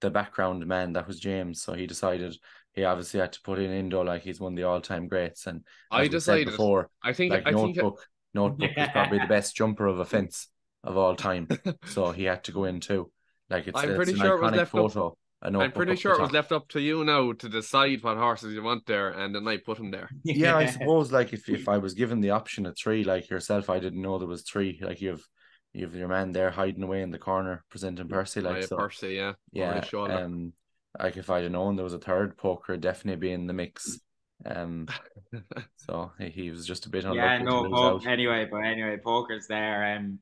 [0.00, 0.92] the background man.
[0.92, 1.62] That was James.
[1.62, 2.36] So he decided
[2.72, 5.46] he obviously had to put in Indo like he's one of the all time greats.
[5.46, 6.90] And I decided before.
[7.02, 8.84] I think like I notebook, think notebook yeah.
[8.84, 10.48] is probably the best jumper of a fence
[10.86, 11.48] of all time.
[11.86, 13.10] so he had to go in too.
[13.50, 15.06] Like it's, I'm it's pretty an sure it was iconic left photo.
[15.08, 15.18] Up.
[15.42, 18.62] I'm pretty sure it was left up to you now to decide what horses you
[18.62, 20.08] want there, and then I put them there.
[20.24, 23.68] Yeah, I suppose like if, if I was given the option of three, like yourself,
[23.68, 24.80] I didn't know there was three.
[24.82, 25.24] Like you've
[25.72, 28.76] you've your man there hiding away in the corner Presenting Percy like so.
[28.76, 29.84] Percy, yeah, yeah.
[29.92, 30.52] Um,
[30.98, 34.00] like if I'd have known there was a third poker, definitely be in the mix.
[34.44, 34.88] Um,
[35.76, 39.96] so he, he was just a bit Yeah, no, poke, anyway, but anyway, poker's there.
[39.96, 40.18] Um,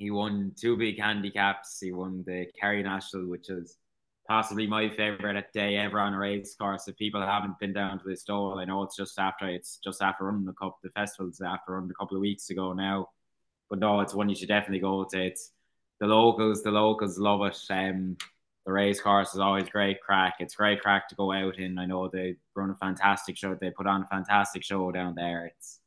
[0.00, 1.78] he won two big handicaps.
[1.78, 3.76] He won the Kerry National, which is
[4.26, 6.88] possibly my favorite day ever on a race course.
[6.88, 10.24] If people haven't been down to Listowel, I know it's just after it's just after
[10.24, 13.10] running the cup, the festival's after running a couple of weeks ago now.
[13.68, 15.22] But no, it's one you should definitely go to.
[15.22, 15.52] It's
[16.00, 17.58] the locals, the locals love it.
[17.68, 18.16] Um,
[18.64, 20.36] the race course is always great crack.
[20.40, 21.78] It's great crack to go out in.
[21.78, 23.54] I know they run a fantastic show.
[23.54, 25.44] They put on a fantastic show down there.
[25.44, 25.79] It's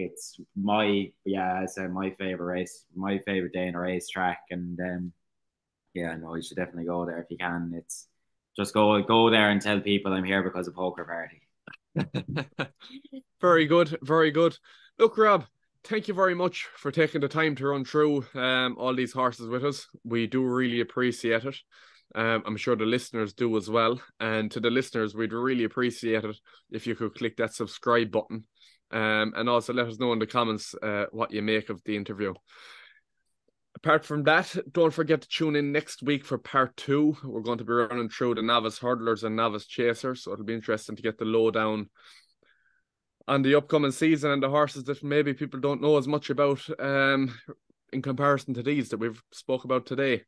[0.00, 5.12] it's my yeah, said my favorite race, my favorite day in a racetrack, and um,
[5.94, 7.72] yeah, no, you should definitely go there if you can.
[7.76, 8.08] It's
[8.56, 11.42] just go go there and tell people I'm here because of poker party.
[13.40, 14.56] very good, very good.
[14.98, 15.44] Look, Rob,
[15.84, 19.48] thank you very much for taking the time to run through um, all these horses
[19.48, 19.86] with us.
[20.04, 21.56] We do really appreciate it.
[22.14, 24.00] Um, I'm sure the listeners do as well.
[24.18, 26.36] And to the listeners, we'd really appreciate it
[26.70, 28.44] if you could click that subscribe button
[28.90, 31.96] um, and also let us know in the comments uh, what you make of the
[31.96, 32.34] interview.
[33.76, 37.16] Apart from that, don't forget to tune in next week for part two.
[37.24, 40.54] We're going to be running through the novice hurdlers and novice chasers, so it'll be
[40.54, 41.88] interesting to get the lowdown
[43.28, 46.60] on the upcoming season and the horses that maybe people don't know as much about
[46.80, 47.32] um,
[47.92, 50.22] in comparison to these that we've spoke about today.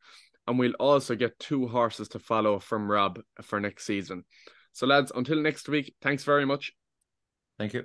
[0.46, 4.24] And we'll also get two horses to follow from Rob for next season.
[4.72, 6.72] So, lads, until next week, thanks very much.
[7.58, 7.84] Thank you.